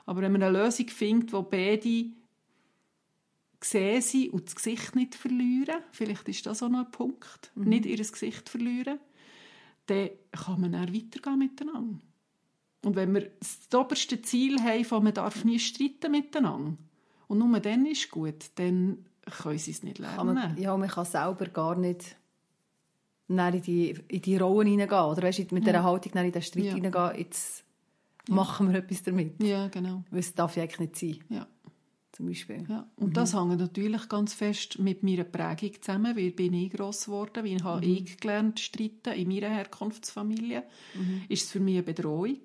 [0.06, 2.06] Aber wenn man eine Lösung findet, wo beide
[3.62, 7.86] sehen sind und das Gesicht nicht verlieren, vielleicht ist das auch noch ein Punkt, nicht
[7.86, 9.00] ihr Gesicht verlieren,
[9.88, 12.00] dann kann man dann weitergehen miteinander.
[12.86, 16.78] Und wenn wir das oberste Ziel haben, von man darf nie streiten miteinander,
[17.28, 19.06] und nur dann ist gut, dann
[19.44, 20.34] können sie es nicht lernen.
[20.34, 22.16] man, ja, man kann selber gar nicht
[23.28, 25.04] in die, in die Rollen hineingehen.
[25.04, 26.74] Oder weißt, mit dieser Haltung in den Streit Ja.
[26.74, 27.64] hineingehen, jetzt
[28.28, 29.44] machen wir etwas damit.
[29.44, 30.04] Ja, genau.
[30.10, 31.48] Weil es darf ja eigentlich nicht sein, Ja.
[32.20, 32.66] Zum Beispiel.
[32.68, 32.86] Ja.
[32.98, 37.46] Und das hängt natürlich ganz fest mit meiner Prägung zusammen, wie bin ich gross geworden,
[37.46, 40.64] wie habe ich gelernt streiten in meiner Herkunftsfamilie.
[41.30, 42.40] Ist es für mich eine Bedrohung?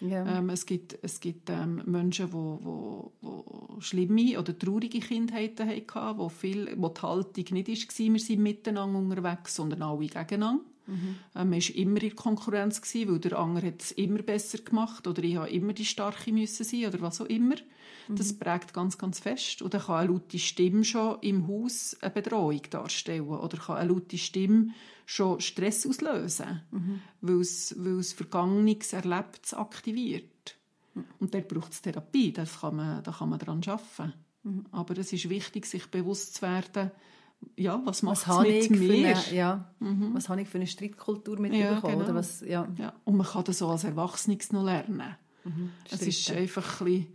[0.00, 0.38] Ja.
[0.38, 5.68] Ähm, es gibt, es gibt ähm, Menschen, die wo, wo, wo schlimme oder traurige Kindheiten
[5.68, 10.62] hatten, wo, viel, wo die Haltung nicht war, wir sind miteinander unterwegs, sondern alle gegeneinander.
[10.88, 15.06] Ähm, man war immer in Konkurrenz, gewesen, weil der andere hat es immer besser gemacht
[15.06, 17.56] oder ich habe immer die Starke müssen sein oder was auch immer.
[18.10, 19.60] Das prägt ganz, ganz fest.
[19.60, 23.92] Und dann kann eine laute Stimme schon im Haus eine Bedrohung darstellen oder kann eine
[23.92, 24.68] laute Stimme
[25.04, 26.62] schon Stress auslösen,
[27.20, 30.56] weil, es, weil es Vergangenes Erlebtes aktiviert.
[31.20, 34.14] Und dort braucht es Therapie, das kann man, da kann man daran arbeiten.
[34.70, 36.90] Aber es ist wichtig, sich bewusst zu werden,
[37.56, 39.16] ja, was macht es mit mir?
[39.16, 41.80] eine, ja, was habe ich für eine Streitkultur mitbekommen?
[41.80, 42.04] genau.
[42.04, 42.68] Oder was, ja.
[42.76, 45.16] Ja, und man kann das auch als Erwachsenes noch lernen.
[45.90, 47.06] Es ist einfach ein bisschen,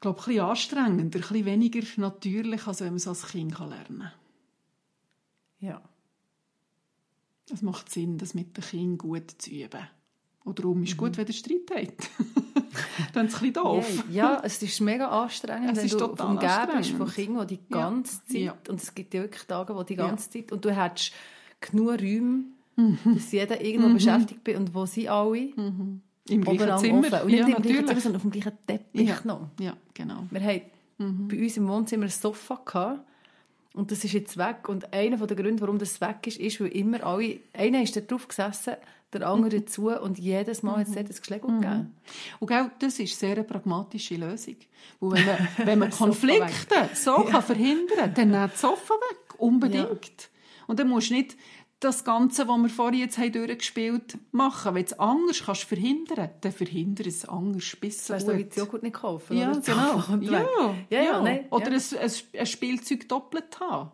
[0.00, 3.70] glaube, ein bisschen anstrengender, ein bisschen weniger natürlich, als wenn man es als Kind kann
[3.70, 4.12] lernen kann.
[5.60, 5.82] ja.
[7.52, 9.88] Es macht Sinn, das mit den Kindern gut zu üben.
[10.42, 12.10] Und darum ist es gut, wenn ihr Streit habt.
[13.12, 14.04] Dann ist es ein bisschen doof.
[14.10, 17.08] Ja, ja, es ist mega anstrengend, Es wenn ist du umgeben bist von.
[17.08, 17.80] Kindern, die die Ja.
[17.80, 18.54] ganze Zeit, Ja.
[18.68, 20.06] und es gibt ja wirklich Tage, wo die Ja.
[20.08, 21.12] ganze Zeit, und du hättest
[21.60, 22.44] genug Räume,
[22.76, 22.98] Mhm.
[23.14, 26.00] dass jeder irgendwo beschäftigt ist und wo sie alle Im
[26.42, 26.98] gleichen Zimmer.
[26.98, 27.20] offen.
[27.22, 29.18] Und nicht ja, im gleichen Zimmer, sondern auf dem gleichen Teppich Ja.
[29.24, 29.48] noch.
[29.60, 30.24] Ja, genau.
[30.30, 33.00] Wir hatten bei uns im Wohnzimmer ein Sofa gehabt,
[33.74, 34.68] und das ist jetzt weg.
[34.68, 38.00] Und einer der Gründe, warum das weg ist, ist, weil immer alle, einer ist da
[38.00, 38.74] drauf gesessen,
[39.12, 41.94] der andere dazu, und jedes Mal hat es dort ein Geschläge gegeben.
[42.40, 44.56] Und gell, das ist sehr eine pragmatische Lösung.
[45.00, 49.38] Weil wenn man, wenn man Konflikte so kann verhindern kann, dann nimmt das Sofa weg.
[49.38, 50.30] Unbedingt.
[50.66, 51.36] Und dann musst du nicht
[51.80, 54.74] das Ganze, was wir vorhin jetzt haben durchgespielt machen.
[54.74, 58.48] Wenn du es anders kannst verhindern, dann verhindere es anders bis so Weißt du, gut.
[58.48, 59.36] das Joghurt nicht kaufen?
[59.36, 59.60] Ja, oder?
[59.60, 59.96] Genau.
[60.20, 60.46] Ja,
[60.90, 62.00] ja, ja, nein, Oder ja.
[62.00, 63.90] Ein, ein, Spielzeug doppelt haben.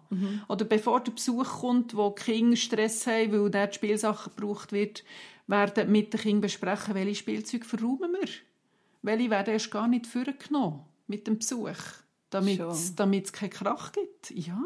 [0.48, 4.72] Oder bevor der Besuch kommt, wo die Kinder Stress haben, weil dort die Spielsache gebraucht
[4.72, 5.02] wird,
[5.48, 8.28] werden mit den Kindern besprechen, welche Spielzeuge verräumen wir.
[9.02, 11.76] Welche werden erst gar nicht vorgenommen mit dem Besuch,
[12.30, 12.60] damit
[13.24, 14.30] es keinen Krach gibt.
[14.30, 14.62] Ja,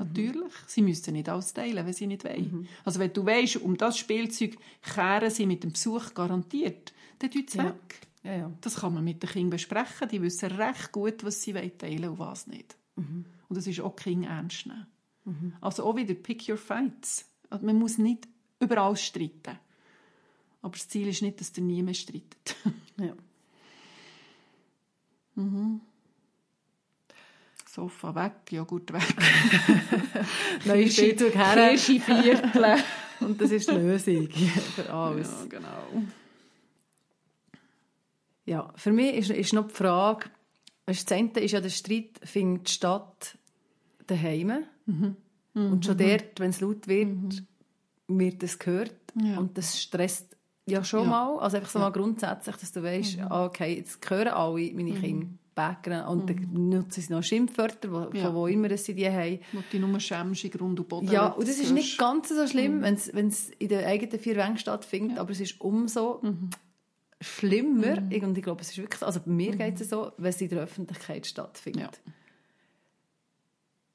[0.00, 0.52] natürlich.
[0.66, 2.68] Sie müssen nicht alles teilen, wenn sie nicht wollen.
[2.84, 7.48] Also wenn du weißt, um das Spielzeug kehren sie mit dem Besuch garantiert, dann tut
[7.48, 7.64] es Ja.
[7.66, 8.00] weg.
[8.22, 8.52] Ja, ja.
[8.60, 10.08] Das kann man mit den Kindern besprechen.
[10.10, 12.76] Die wissen recht gut, was sie teilen wollen und was nicht.
[12.96, 13.24] Und
[13.56, 14.86] das ist auch Kinder ernst nehmen.
[15.60, 17.26] Also auch wieder pick your fights.
[17.48, 18.28] Also man muss nicht
[18.58, 19.58] überall streiten.
[20.62, 22.56] Aber das Ziel ist nicht, dass der niemand streitet.
[22.98, 23.14] ja.
[27.72, 29.02] Sofa weg, Joghurt weg.
[30.64, 31.54] Neue Spielzeug her.
[31.70, 32.76] Kirsche Viertel.
[33.20, 34.28] Und das ist die Lösung
[34.74, 35.30] für alles.
[35.30, 36.02] ja, genau.
[38.46, 40.30] Ja, für mich ist, ist noch die Frage,
[40.86, 43.38] das eine ist ja der Streit, findet statt
[44.06, 44.64] daheim.
[44.86, 45.16] Mhm.
[45.54, 47.42] Und schon dort, wenn es laut wird,
[48.08, 48.94] wird das gehört.
[49.22, 49.38] Ja.
[49.38, 51.10] Und das stresst ja schon Ja.
[51.10, 51.38] mal.
[51.38, 53.26] Also einfach so mal grundsätzlich, dass du weißt, Mhm.
[53.30, 55.28] ah, okay, jetzt hören alle meine Kinder
[55.60, 58.16] backern und dann nutzen sie noch Schimpfwörter, wo, Mhm.
[58.16, 58.24] Ja.
[58.26, 59.40] von wo immer sie die haben.
[59.52, 61.10] Wo du nur schämst in Grund und Boden.
[61.10, 62.98] Ja, und das ist nicht ganz so schlimm, Mhm.
[63.12, 66.50] wenn es in den eigenen vier Wänden stattfindet, aber es ist umso Mhm.
[67.20, 70.30] schlimmer, und ich glaube, es ist wirklich so, also bei mir geht es so, wenn
[70.30, 71.82] es in der Öffentlichkeit stattfindet.
[71.82, 71.90] Ja.
[72.06, 72.12] Mhm.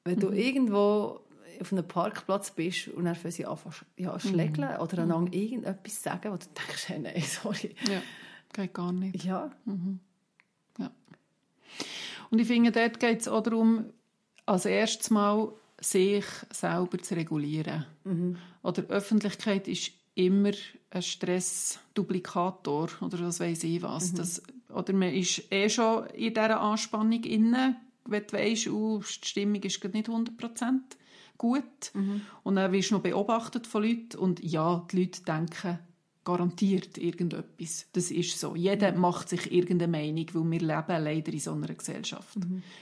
[0.04, 1.20] Wenn du irgendwo
[1.60, 3.58] auf einem Parkplatz bist und dann fangen sie an,
[3.96, 4.80] ja, schlägeln Mhm.
[4.80, 7.74] oder einander irgendetwas sagen, wo du denkst, hey, nein, sorry.
[7.90, 8.02] Ja,
[8.52, 9.24] geht gar nicht.
[9.24, 9.50] Ja,
[12.30, 13.86] Und ich finde, dort geht es auch darum,
[14.46, 17.86] als erstes Mal sich selber zu regulieren.
[18.62, 20.52] Oder Öffentlichkeit ist immer
[20.90, 24.12] ein Stressduplikator oder was weiß ich was.
[24.14, 24.42] Das,
[24.74, 29.62] oder man ist eh schon in dieser Anspannung inne, wenn du weisst, uh, die Stimmung
[29.62, 30.80] ist gerade nicht 100%
[31.36, 31.92] gut.
[32.44, 35.78] Und dann wirst du noch beobachtet von Leuten und ja, die Leute denken
[36.26, 37.86] garantiert irgendetwas.
[37.92, 38.54] Das ist so.
[38.56, 42.36] Jeder macht sich irgendeine Meinung, weil wir leben leider in so einer Gesellschaft.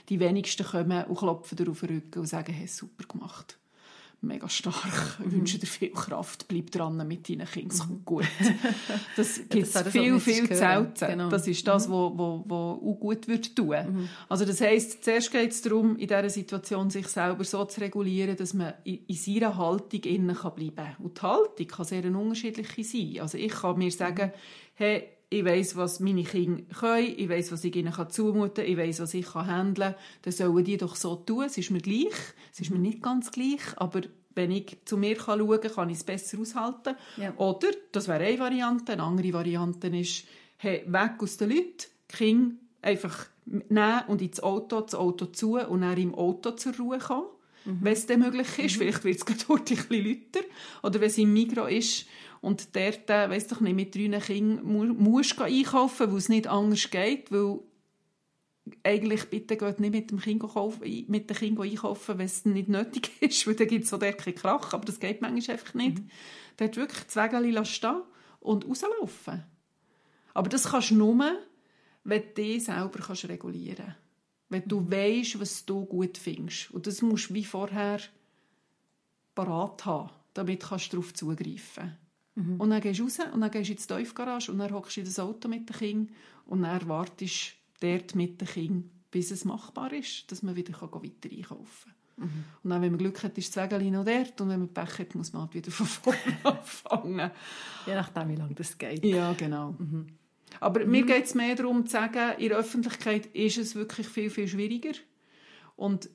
[0.09, 3.57] Die wenigsten kommen und klopfen dir auf den Rücken und sagen, hey, super gemacht.
[4.25, 5.19] Mega stark.
[5.23, 6.47] Ich wünsche dir viel Kraft.
[6.47, 7.71] Bleib dran mit deinen Kindern.
[7.71, 8.25] Es kommt gut.
[9.15, 11.07] Das gibt es viel, viel zu selten.
[11.07, 11.29] Genau.
[11.29, 14.09] Das ist das, was wo, wo, wo auch gut wird tun.
[14.27, 18.35] Also das heisst, zuerst geht es darum, in dieser Situation sich selber so zu regulieren,
[18.35, 20.95] dass man in, in seiner Haltung innen kann bleiben kann.
[20.99, 23.21] Und die Haltung kann sehr eine unterschiedliche sein.
[23.21, 24.31] Also ich kann mir sagen,
[24.73, 28.77] hey, ich weiss, was meine Kinder können, ich weiss, was ich ihnen zumuten kann, ich
[28.77, 31.45] weiss, was ich handeln kann, dann sollen die doch so tun.
[31.45, 32.13] Es ist mir gleich,
[32.53, 34.01] es ist mir nicht ganz gleich, aber
[34.33, 36.95] wenn ich zu mir schauen kann, kann ich es besser aushalten.
[37.17, 37.35] Ja.
[37.37, 40.25] Oder, das wäre eine Variante, eine andere Variante ist,
[40.57, 45.57] hey, weg aus den Leuten, die Kinder einfach nehmen und ins Auto, das Auto zu
[45.57, 47.27] und dann im Auto zur Ruhe kommen.
[47.65, 50.47] Wenn es dann möglich ist, vielleicht wird es gerade dort ein bisschen lauter.
[50.83, 52.05] Oder wenn es im Migros ist
[52.45, 56.29] und dort, äh, weiss doch nicht, mit drei Kindern mu musst du einkaufen, weil es
[56.29, 57.59] nicht anders geht, weil
[58.83, 62.69] eigentlich bitte geht nicht mit dem Kind kaufen, mit dem Kind einkaufen, wenn es nicht
[62.69, 65.73] nötig ist, weil dann gibt es so dort keinen Krach, aber das geht manchmal einfach
[65.73, 66.03] nicht.
[66.57, 68.03] Dort wirklich das Wägeli stehen
[68.41, 69.43] und rauslaufen.
[70.35, 71.39] Aber das kannst du nur,
[72.03, 73.97] wenn du dich selber kannst regulieren kannst.
[74.49, 76.69] Wenn du weißt, was du gut findest.
[76.69, 77.99] Und das musst du wie vorher
[79.33, 82.04] parat haben, damit kannst du darauf zugreifen
[82.35, 84.97] Und dann gehst du raus und dann gehst du in die Tiefgarage und dann hockst
[84.97, 86.11] du in das Auto mit dem Kind
[86.45, 90.73] und dann wartest du dort mit dem Kind, bis es machbar ist, dass man wieder
[90.81, 92.45] weiter einkaufen kann.
[92.63, 94.99] Und dann, wenn man Glück hat, ist das Wägeli noch dort und wenn man Pech
[94.99, 97.31] hat, muss man halt wieder von vorne anfangen.
[97.85, 99.03] je nachdem, wie lange das geht.
[99.03, 99.75] Ja, genau.
[100.59, 104.29] Aber mir geht es mehr darum zu sagen, in der Öffentlichkeit ist es wirklich viel,
[104.29, 104.93] viel schwieriger.
[105.75, 106.09] Und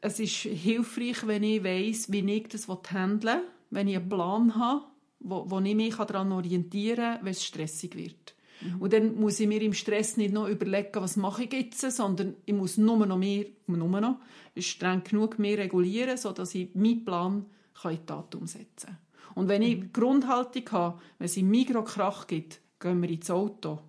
[0.00, 4.54] es ist hilfreich, wenn ich weiss, wie ich das handeln will, wenn ich einen Plan
[4.56, 4.86] habe,
[5.22, 8.34] wo, wo ich mich daran orientieren kann, wenn es stressig wird.
[8.78, 12.34] Und dann muss ich mir im Stress nicht noch überlegen, was mache ich jetzt, sondern
[12.44, 14.20] ich muss nur noch mehr, nur noch,
[14.56, 17.46] streng genug mehr regulieren, sodass ich meinen Plan
[17.80, 18.98] kann in die Tat umsetzen kann.
[19.34, 23.30] Und wenn ich die Grundhaltung habe, wenn es im Migros Krach gibt, gehen wir ins
[23.30, 23.80] Auto,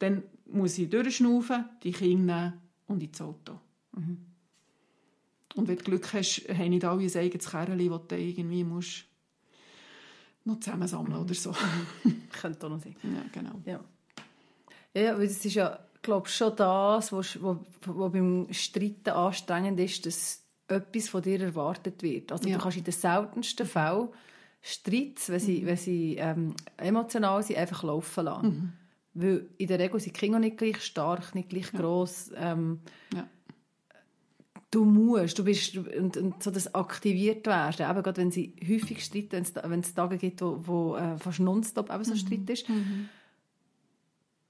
[0.00, 3.58] dann muss ich durchschnaufen, die Kinder nehmen und ins Auto.
[5.54, 9.06] Und wenn du Glück hast, haben nicht alle ein eigenes Kerli, das du irgendwie musst
[10.44, 11.54] noch zusammensammeln oder so.
[12.40, 12.96] Könnte auch noch sein.
[13.02, 13.60] Ja, genau.
[13.64, 13.80] Ja.
[14.94, 19.80] Ja, weil das ist ja, glaube ich, schon das, was wo, wo beim Streiten anstrengend
[19.80, 22.30] ist, dass etwas von dir erwartet wird.
[22.32, 22.56] Also Ja.
[22.56, 24.08] du kannst in den seltensten Fällen
[24.60, 28.72] Streits, wenn sie, wenn sie ähm, emotional sind, einfach laufen lassen.
[29.14, 32.30] Weil in der Regel sind die Kinder nicht gleich stark, nicht gleich gross.
[32.36, 32.80] Ähm,
[33.14, 33.26] Ja.
[34.72, 39.04] Du musst, du bist, und, und so das aktiviert werden, eben gerade wenn sie häufig
[39.04, 42.66] streiten, wenn es, Tage gibt, wo, wo äh, fast nonstop eben so Streit ist,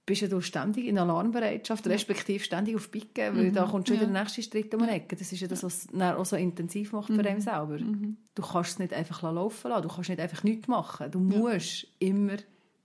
[0.04, 4.06] bist ja du ständig in Alarmbereitschaft, respektive ständig auf Picken, weil da kommt schon wieder
[4.10, 5.14] der nächste Streit um die Ecke.
[5.16, 7.78] Das ist ja das, was dann auch so intensiv macht für einen selber.
[7.78, 11.10] Du kannst es nicht einfach laufen lassen, du kannst nicht einfach nichts machen.
[11.10, 12.36] Du musst immer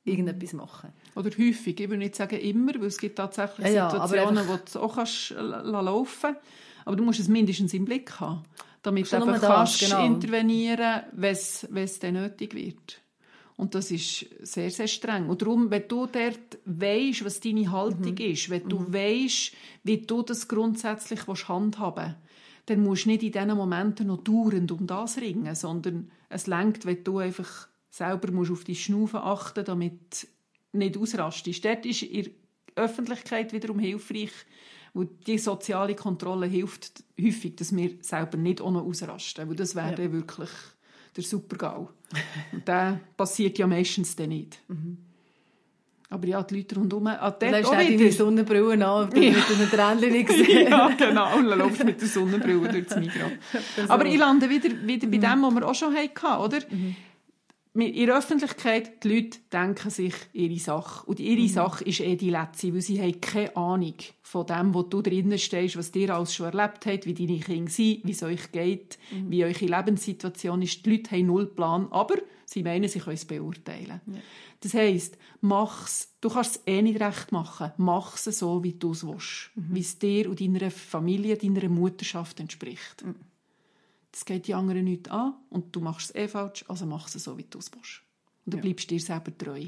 [0.03, 0.91] irgendetwas machen.
[1.15, 4.53] Oder häufig, ich würde nicht sagen immer, weil es gibt tatsächlich Ja, ja, Situationen, einfach-
[4.53, 6.33] wo du es auch kannst äh, la- laufen.
[6.35, 6.41] kannst.
[6.88, 8.43] Aber du musst es mindestens im Blick haben,
[8.81, 10.05] damit du eben kannst genau.
[10.05, 13.01] intervenieren wenn es dann nötig wird.
[13.57, 15.27] Und das ist sehr, sehr streng.
[15.27, 18.31] Und darum, wenn du dort weisst, was deine Haltung Mhm.
[18.31, 19.51] ist, wenn du weisst,
[19.83, 22.17] wie du das grundsätzlich handhaben willst,
[22.67, 26.85] dann musst du nicht in diesen Momenten noch dauernd um das ringen, sondern es lenkt,
[26.85, 30.27] wenn du einfach selber musst auf die Schnaufe achten damit
[30.71, 31.65] du nicht ausrastest.
[31.65, 34.31] Dort ist in der Öffentlichkeit wiederum hilfreich,
[34.97, 39.91] weil die soziale Kontrolle hilft häufig, dass wir selber nicht noch ausrasten, weil das wäre
[39.91, 39.95] Ja.
[39.95, 40.49] dann wirklich
[41.15, 41.89] der Super-GAU.
[42.51, 44.59] Und der passiert ja meistens dann nicht.
[46.09, 47.07] Aber ja, die Leute rundherum...
[47.07, 48.11] Ah, dort lässt auch wieder.
[48.11, 50.49] Sonnenbrille an, damit du mit den Tränchen nicht siehst.
[50.69, 51.37] ja, genau.
[51.37, 53.29] Und dann laufst du mit der Sonnenbrille durch das Mikro.
[53.89, 56.57] Aber ich lande wieder, wieder bei dem, was wir auch schon hatten, oder?
[56.71, 56.95] Mit-
[57.80, 61.05] In der Öffentlichkeit, die Leute denken sich ihre Sache.
[61.05, 64.82] Und ihre Sache ist eh die letzte, weil sie haben keine Ahnung von dem, wo
[64.82, 68.23] du drinnen stehst, was ihr alles schon erlebt habt, wie deine Kinder sind, wie es
[68.23, 70.84] euch geht, wie eure Lebenssituation ist.
[70.84, 72.15] Die Leute haben null Plan, aber
[72.45, 74.01] sie meinen, sie können es beurteilen.
[74.61, 76.15] Das heisst, mach's.
[76.19, 77.73] Du kannst es eh nicht recht machen.
[77.78, 79.51] Mach's so, wie du es willst.
[79.53, 83.05] Wie es dir und deiner Familie, deiner Mutterschaft entspricht.
[84.18, 87.24] Das geht die anderen nicht an und du machst es eh falsch, also mach es
[87.24, 88.01] so, wie du es willst.
[88.45, 88.61] Und dann Ja.
[88.63, 89.68] bleibst du dir selber treu.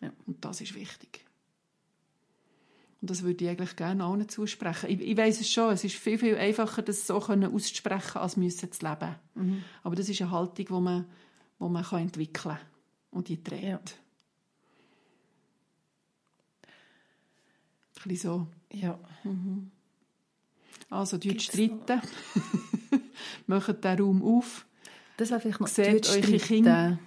[0.00, 0.12] Ja.
[0.26, 1.24] Und das ist wichtig.
[3.00, 4.90] Und das würde ich eigentlich gerne allen zusprechen.
[4.90, 8.72] Ich, ich weiss es schon, es ist viel, viel einfacher, das so auszusprechen, als müssen
[8.72, 9.14] zu leben.
[9.36, 9.62] Mhm.
[9.84, 11.06] Aber das ist eine Haltung, die man,
[11.60, 12.58] die man kann entwickeln kann
[13.12, 13.62] und die trägt.
[13.62, 13.78] Ja.
[18.02, 18.46] Ein bisschen so.
[18.76, 18.98] Ja.
[20.90, 22.00] Also, die Gibt's streiten.
[23.46, 24.66] Macht den Raum auf.
[25.16, 26.38] Das wäre vielleicht noch Seht eure.
[26.38, 26.98] Kinder.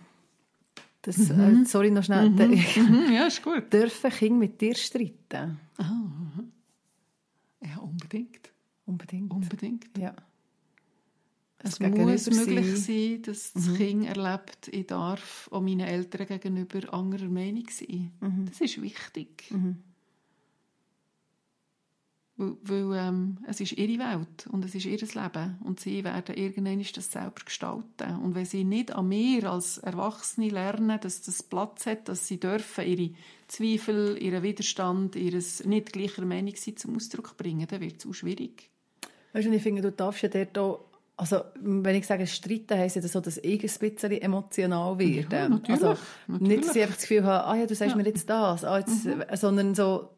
[1.02, 2.30] Das, äh, sorry, noch schnell.
[2.30, 3.72] Mhm, ja, ist gut.
[3.74, 5.60] Dürfen Kinder mit dir streiten?
[7.64, 8.52] Ja, unbedingt.
[8.86, 9.32] Unbedingt.
[9.32, 9.98] Unbedingt.
[9.98, 10.16] Ja.
[11.64, 12.76] Es Gegenüber muss möglich sein.
[12.78, 18.12] sein, dass das Kind erlebt, ich darf auch meinen Eltern gegenüber anderer Meinung sein.
[18.50, 19.54] Das ist wichtig.
[22.42, 26.36] Weil, weil ähm, es ist ihre Welt und es ist ihr Leben und sie werden
[26.36, 28.18] irgendwann das selber gestalten.
[28.24, 32.40] Und wenn sie nicht an mir als Erwachsene lernen, dass das Platz hat, dass sie
[32.40, 33.12] dürfen ihre
[33.48, 38.14] Zweifel, ihren Widerstand, ihres nicht gleicher Meinung sein zum Ausdruck bringen, dann wird es auch
[38.14, 38.70] schwierig.
[39.34, 40.86] Weißt du, ich finde, du darfst ja dort auch,
[41.18, 45.36] also wenn ich sage streiten, heisst ja das so, dass ich ein bisschen emotional werde.
[45.36, 46.58] Ja, natürlich, also, natürlich.
[46.58, 48.80] Nicht, dass ich einfach das Gefühl habe, ah ja, du sagst mir jetzt das, ah,
[48.80, 49.08] jetzt,
[49.40, 50.10] sondern so,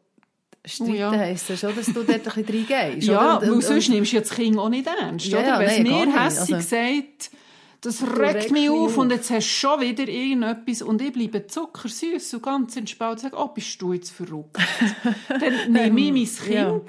[0.64, 1.10] streiten Oh ja.
[1.12, 3.06] heisst ja schon, dass du dort ein bisschen reingehst.
[3.08, 3.52] Ja, oder?
[3.52, 5.26] weil sonst nimmst du ja das Kind auch nicht ernst.
[5.26, 5.46] Ja, oder?
[5.48, 7.30] ja, Wenn es mir hässig Also- sagt,
[7.82, 8.96] das regt mich auf auf.
[8.98, 13.20] und jetzt hast du schon wieder irgendetwas und ich bleibe zuckersüß und ganz entspannt und
[13.20, 14.56] sage, oh, bist du jetzt verrückt?
[15.28, 16.80] Dann nehme ich mein Kind Ja.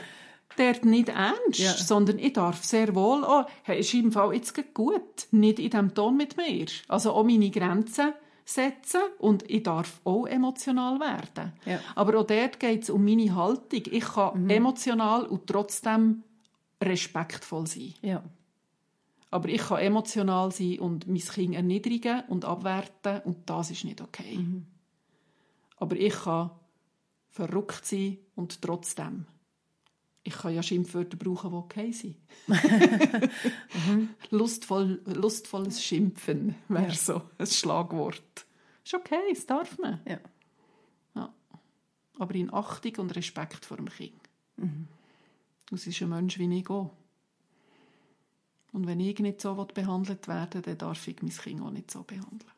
[0.57, 1.73] dort nicht ernst, Ja.
[1.73, 5.01] sondern ich darf sehr wohl, oh, hey, ist im Fall jetzt gut,
[5.32, 6.65] nicht in diesem Ton mit mir.
[6.88, 8.13] Also auch meine Grenzen
[8.45, 11.53] setzen und ich darf auch emotional werden.
[11.65, 11.79] Ja.
[11.95, 13.81] Aber auch dort geht es um meine Haltung.
[13.91, 16.23] Ich kann emotional und trotzdem
[16.81, 17.95] respektvoll sein.
[18.01, 18.23] Ja.
[19.31, 23.99] Aber ich kann emotional sein und mein Kind erniedrigen und abwerten und das ist nicht
[23.99, 24.39] okay.
[25.77, 26.51] Aber ich kann
[27.29, 29.25] verrückt sein und trotzdem.
[30.28, 32.15] Ich kann ja Schimpfwörter brauchen, die okay sind.
[34.32, 36.93] Lustvoll, lustvolles Schimpfen wäre Ja.
[36.95, 38.45] so ein Schlagwort.
[38.84, 40.01] Ist okay, das darf man.
[40.07, 40.19] Ja.
[41.13, 41.34] Ja.
[42.17, 44.19] Aber in Achtung und Respekt vor dem Kind.
[45.69, 46.91] Das ist ein Mensch wie ich auch.
[48.71, 51.91] Und wenn ich nicht so behandelt werden will, dann darf ich mein Kind auch nicht
[51.91, 52.51] so behandeln.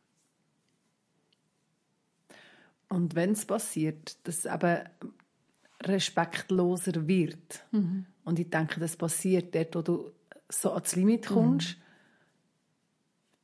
[2.89, 4.88] Und wenn es passiert, dass es eben
[5.84, 10.11] respektloser wird, und ich denke, das passiert dort, wo du
[10.49, 11.78] so ans Limit kommst,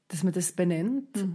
[0.07, 1.25] dass man das benennt.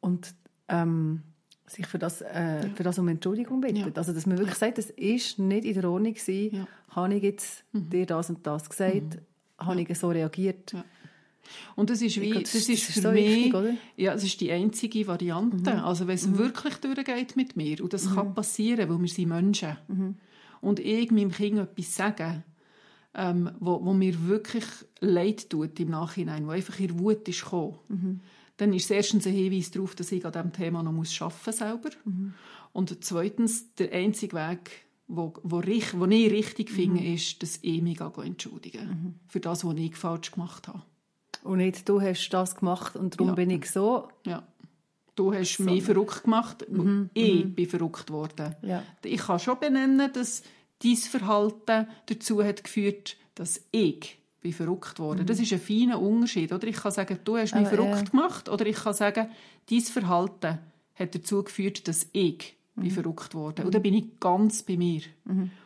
[0.00, 0.34] Und
[0.68, 1.22] ähm,
[1.66, 3.78] sich für das, äh, für das um Entschuldigung bittet.
[3.78, 3.92] Ja.
[3.94, 6.66] Also, dass man wirklich sagt, das ist nicht in der Ordnung gewesen, Ja.
[6.90, 9.18] habe ich jetzt dir das und das gesagt,
[9.58, 10.74] habe ich so reagiert.
[11.76, 13.52] Und das ist wie, glaube, das, das- ist das ist für so mich?
[13.52, 13.78] Mhm.
[13.96, 15.82] ja, das ist die einzige Variante.
[15.84, 18.14] Also wenn es wirklich durchgeht mit mir, und das Mhm.
[18.14, 19.76] kann passieren, weil wir sind Menschen,
[20.60, 22.44] und ich meinem Kind etwas sage,
[23.14, 24.64] ähm, wo, wo mir wirklich
[25.00, 28.20] leid tut im Nachhinein, wo einfach in Wut ist gekommen, Mhm.
[28.56, 31.52] dann ist es erstens ein Hinweis darauf, dass ich an diesem Thema noch muss arbeiten
[31.52, 31.90] selber.
[32.04, 32.32] Mhm.
[32.72, 34.70] Und zweitens, der einzige Weg,
[35.08, 36.74] wo, wo, rich- wo ich richtig Mhm.
[36.74, 40.82] finde, ist, dass ich mich gehe entschuldigen für das, was ich falsch gemacht habe.
[41.42, 43.34] Und nicht, du hast das gemacht und darum Ja.
[43.34, 44.08] bin ich so.
[44.26, 44.42] Ja.
[45.14, 46.64] Du hast mich verrückt gemacht,
[47.14, 48.54] ich bin verrückt worden.
[48.62, 48.82] Ja.
[49.04, 50.42] Ich kann schon benennen, dass
[50.82, 55.26] dein Verhalten dazu hat geführt, dass ich bin verrückt worden.
[55.26, 56.52] Das ist ein feiner Unterschied.
[56.52, 58.10] Oder ich kann sagen, du hast mich Aber, verrückt ja.
[58.10, 58.48] gemacht.
[58.48, 59.28] Oder ich kann sagen,
[59.70, 60.58] dein Verhalten
[60.94, 63.66] hat dazu geführt, dass ich bin verrückt worden.
[63.66, 65.02] Und dann bin ich ganz bei mir.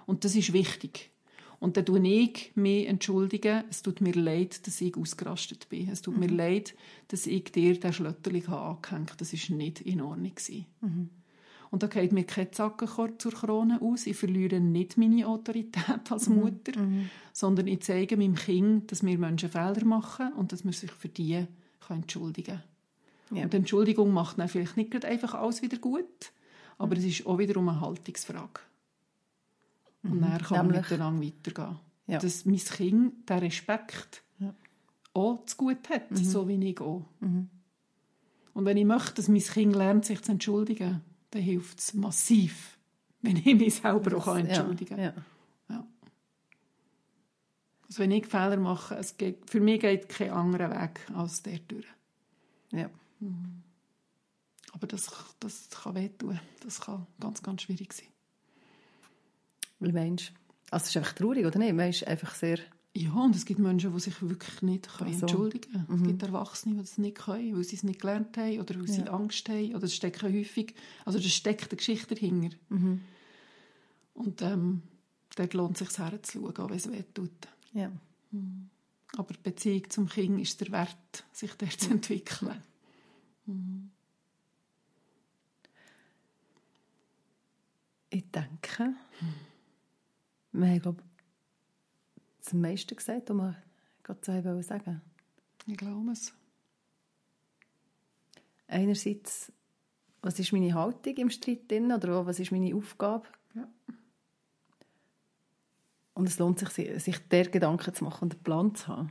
[0.07, 1.11] Und das ist wichtig.
[1.59, 3.65] Und dann tue ich mich entschuldigen.
[3.71, 5.89] Es tut mir leid, dass ich ausgerastet bin.
[5.89, 6.75] Es tut mir leid,
[7.09, 9.17] dass ich dir den Schlötterling angehängt habe.
[9.19, 10.35] Das war nicht in Ordnung.
[10.35, 10.67] gewesen.
[11.71, 14.07] Und da geht mir kein Zackenkorb zur Krone aus.
[14.07, 16.73] Ich verliere nicht meine Autorität als Mutter,
[17.33, 21.09] sondern ich zeige meinem Kind, dass wir Menschen Fehler machen und dass man sich für
[21.09, 21.45] die
[21.81, 22.61] kann entschuldigen
[23.31, 23.37] kann.
[23.37, 23.45] Ja.
[23.45, 26.33] Und Entschuldigung macht dann vielleicht nicht einfach alles wieder gut,
[26.79, 27.01] aber Mhm.
[27.01, 28.61] es ist auch wiederum eine Haltungsfrage.
[30.11, 31.79] Und dann kann man Nämlich- miteinander weitergehen.
[32.07, 32.19] Ja.
[32.19, 34.55] Dass mein Kind den Respekt Ja.
[35.15, 36.17] auch zu gut hat, Mhm.
[36.17, 37.05] so wie ich auch.
[37.21, 37.51] Und
[38.65, 42.79] wenn ich möchte, dass mein Kind lernt, sich zu entschuldigen, dann hilft es massiv,
[43.23, 44.99] wenn ich mich selber auch kann entschuldigen kann.
[45.05, 45.15] Ja.
[45.69, 45.87] Ja.
[47.89, 51.59] Also wenn ich Fehler mache, es geht, für mich geht kein anderer Weg als der
[51.61, 51.87] durch.
[52.73, 52.89] Ja.
[54.73, 56.39] Aber das, das kann wehtun.
[56.63, 58.07] Das kann ganz, ganz schwierig sein.
[59.81, 60.33] Wie meinst du?
[60.71, 61.75] Also es ist einfach traurig, oder nicht?
[61.75, 62.59] Man ist einfach sehr...
[62.95, 66.01] Ja, und es gibt Menschen, die sich wirklich nicht können entschuldigen können.
[66.01, 68.89] Es gibt Erwachsene, die das nicht können, weil sie es nicht gelernt haben oder weil
[68.89, 69.13] sie Ja.
[69.13, 69.75] Angst haben.
[69.75, 70.75] Oder es steckt häufig,
[71.05, 72.57] also es steckt eine Geschichte dahinter.
[74.15, 74.83] Und ähm,
[75.37, 77.31] dort lohnt es sich herzuschauen, auch wenn es weh tut.
[77.75, 77.93] Ja.
[79.19, 82.63] Aber die Beziehung zum Kind ist der Wert, sich dort zu entwickeln.
[88.09, 88.95] Ich denke,
[90.61, 91.03] wir haben, glaube
[92.43, 93.57] das meiste gesagt, was wir
[94.03, 95.03] gerade haben sagen
[95.67, 96.33] Ich glaube es.
[98.69, 99.53] Einerseits,
[100.23, 103.27] was ist meine Haltung im Streit drin, oder was ist meine Aufgabe?
[103.55, 103.69] Ja.
[106.15, 109.11] Und es lohnt sich, sich der Gedanken zu machen und einen Plan zu haben.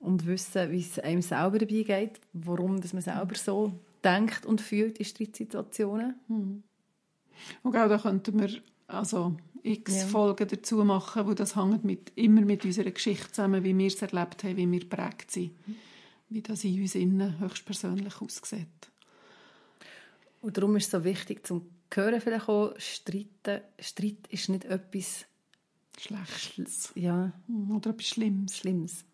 [0.00, 4.60] Und wissen, wie es einem selber dabei geht, warum dass man selber so denkt und
[4.60, 6.16] fühlt in Streitsituationen.
[7.62, 10.06] Und auch da könnten wir also x Ja.
[10.06, 14.02] Folgen dazu machen, wo das hängt mit, immer mit unserer Geschichte zusammen, wie wir es
[14.02, 15.52] erlebt haben, wie wir geprägt sind,
[16.28, 18.66] wie das in uns innen höchstpersönlich aussieht.
[20.40, 23.60] Und darum ist es so wichtig, zum hören vielleicht auch, streiten.
[23.78, 25.26] Streit ist nicht etwas
[25.98, 26.92] Schlechtes.
[26.94, 27.32] ja,
[27.70, 28.56] Oder etwas Schlimmes.
[28.56, 29.04] Schlimmes.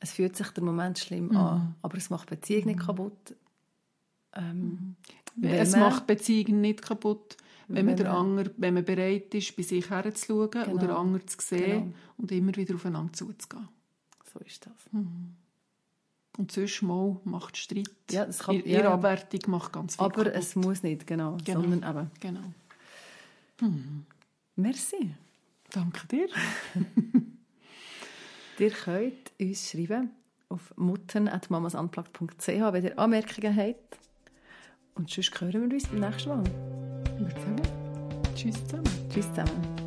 [0.00, 3.36] Es fühlt sich der Moment schlimm an, aber es macht die Beziehung nicht kaputt.
[4.34, 4.96] Ähm,
[5.36, 7.36] wenn es macht Beziehungen nicht kaputt,
[7.74, 10.76] wenn, man Wenn man- wenn man bereit ist, bei sich herzuschauen Genau.
[10.78, 11.94] den anderen zu sehen Genau.
[12.18, 13.68] und immer wieder aufeinander zuzugehen.
[14.32, 14.72] So ist das.
[16.38, 17.88] Und sonst mal macht Streit.
[18.10, 18.94] Ja, das kann- Ihre ihre ja.
[18.94, 20.32] Abwertung macht ganz viel Aber kaputt.
[20.34, 21.36] es muss nicht, genau.
[21.44, 21.60] Genau.
[21.60, 22.40] Sondern eben, Genau.
[24.56, 25.14] merci.
[25.70, 26.28] Danke dir.
[28.58, 30.10] Ihr könnt uns schreiben
[30.48, 33.98] auf muttern.mamasunplugged.ch, wenn ihr Anmerkungen habt.
[34.94, 36.44] Und sonst hören wir uns beim nächsten Mal.
[38.42, 38.90] Tschüss zusammen.
[39.08, 39.81] Tschüss zusammen.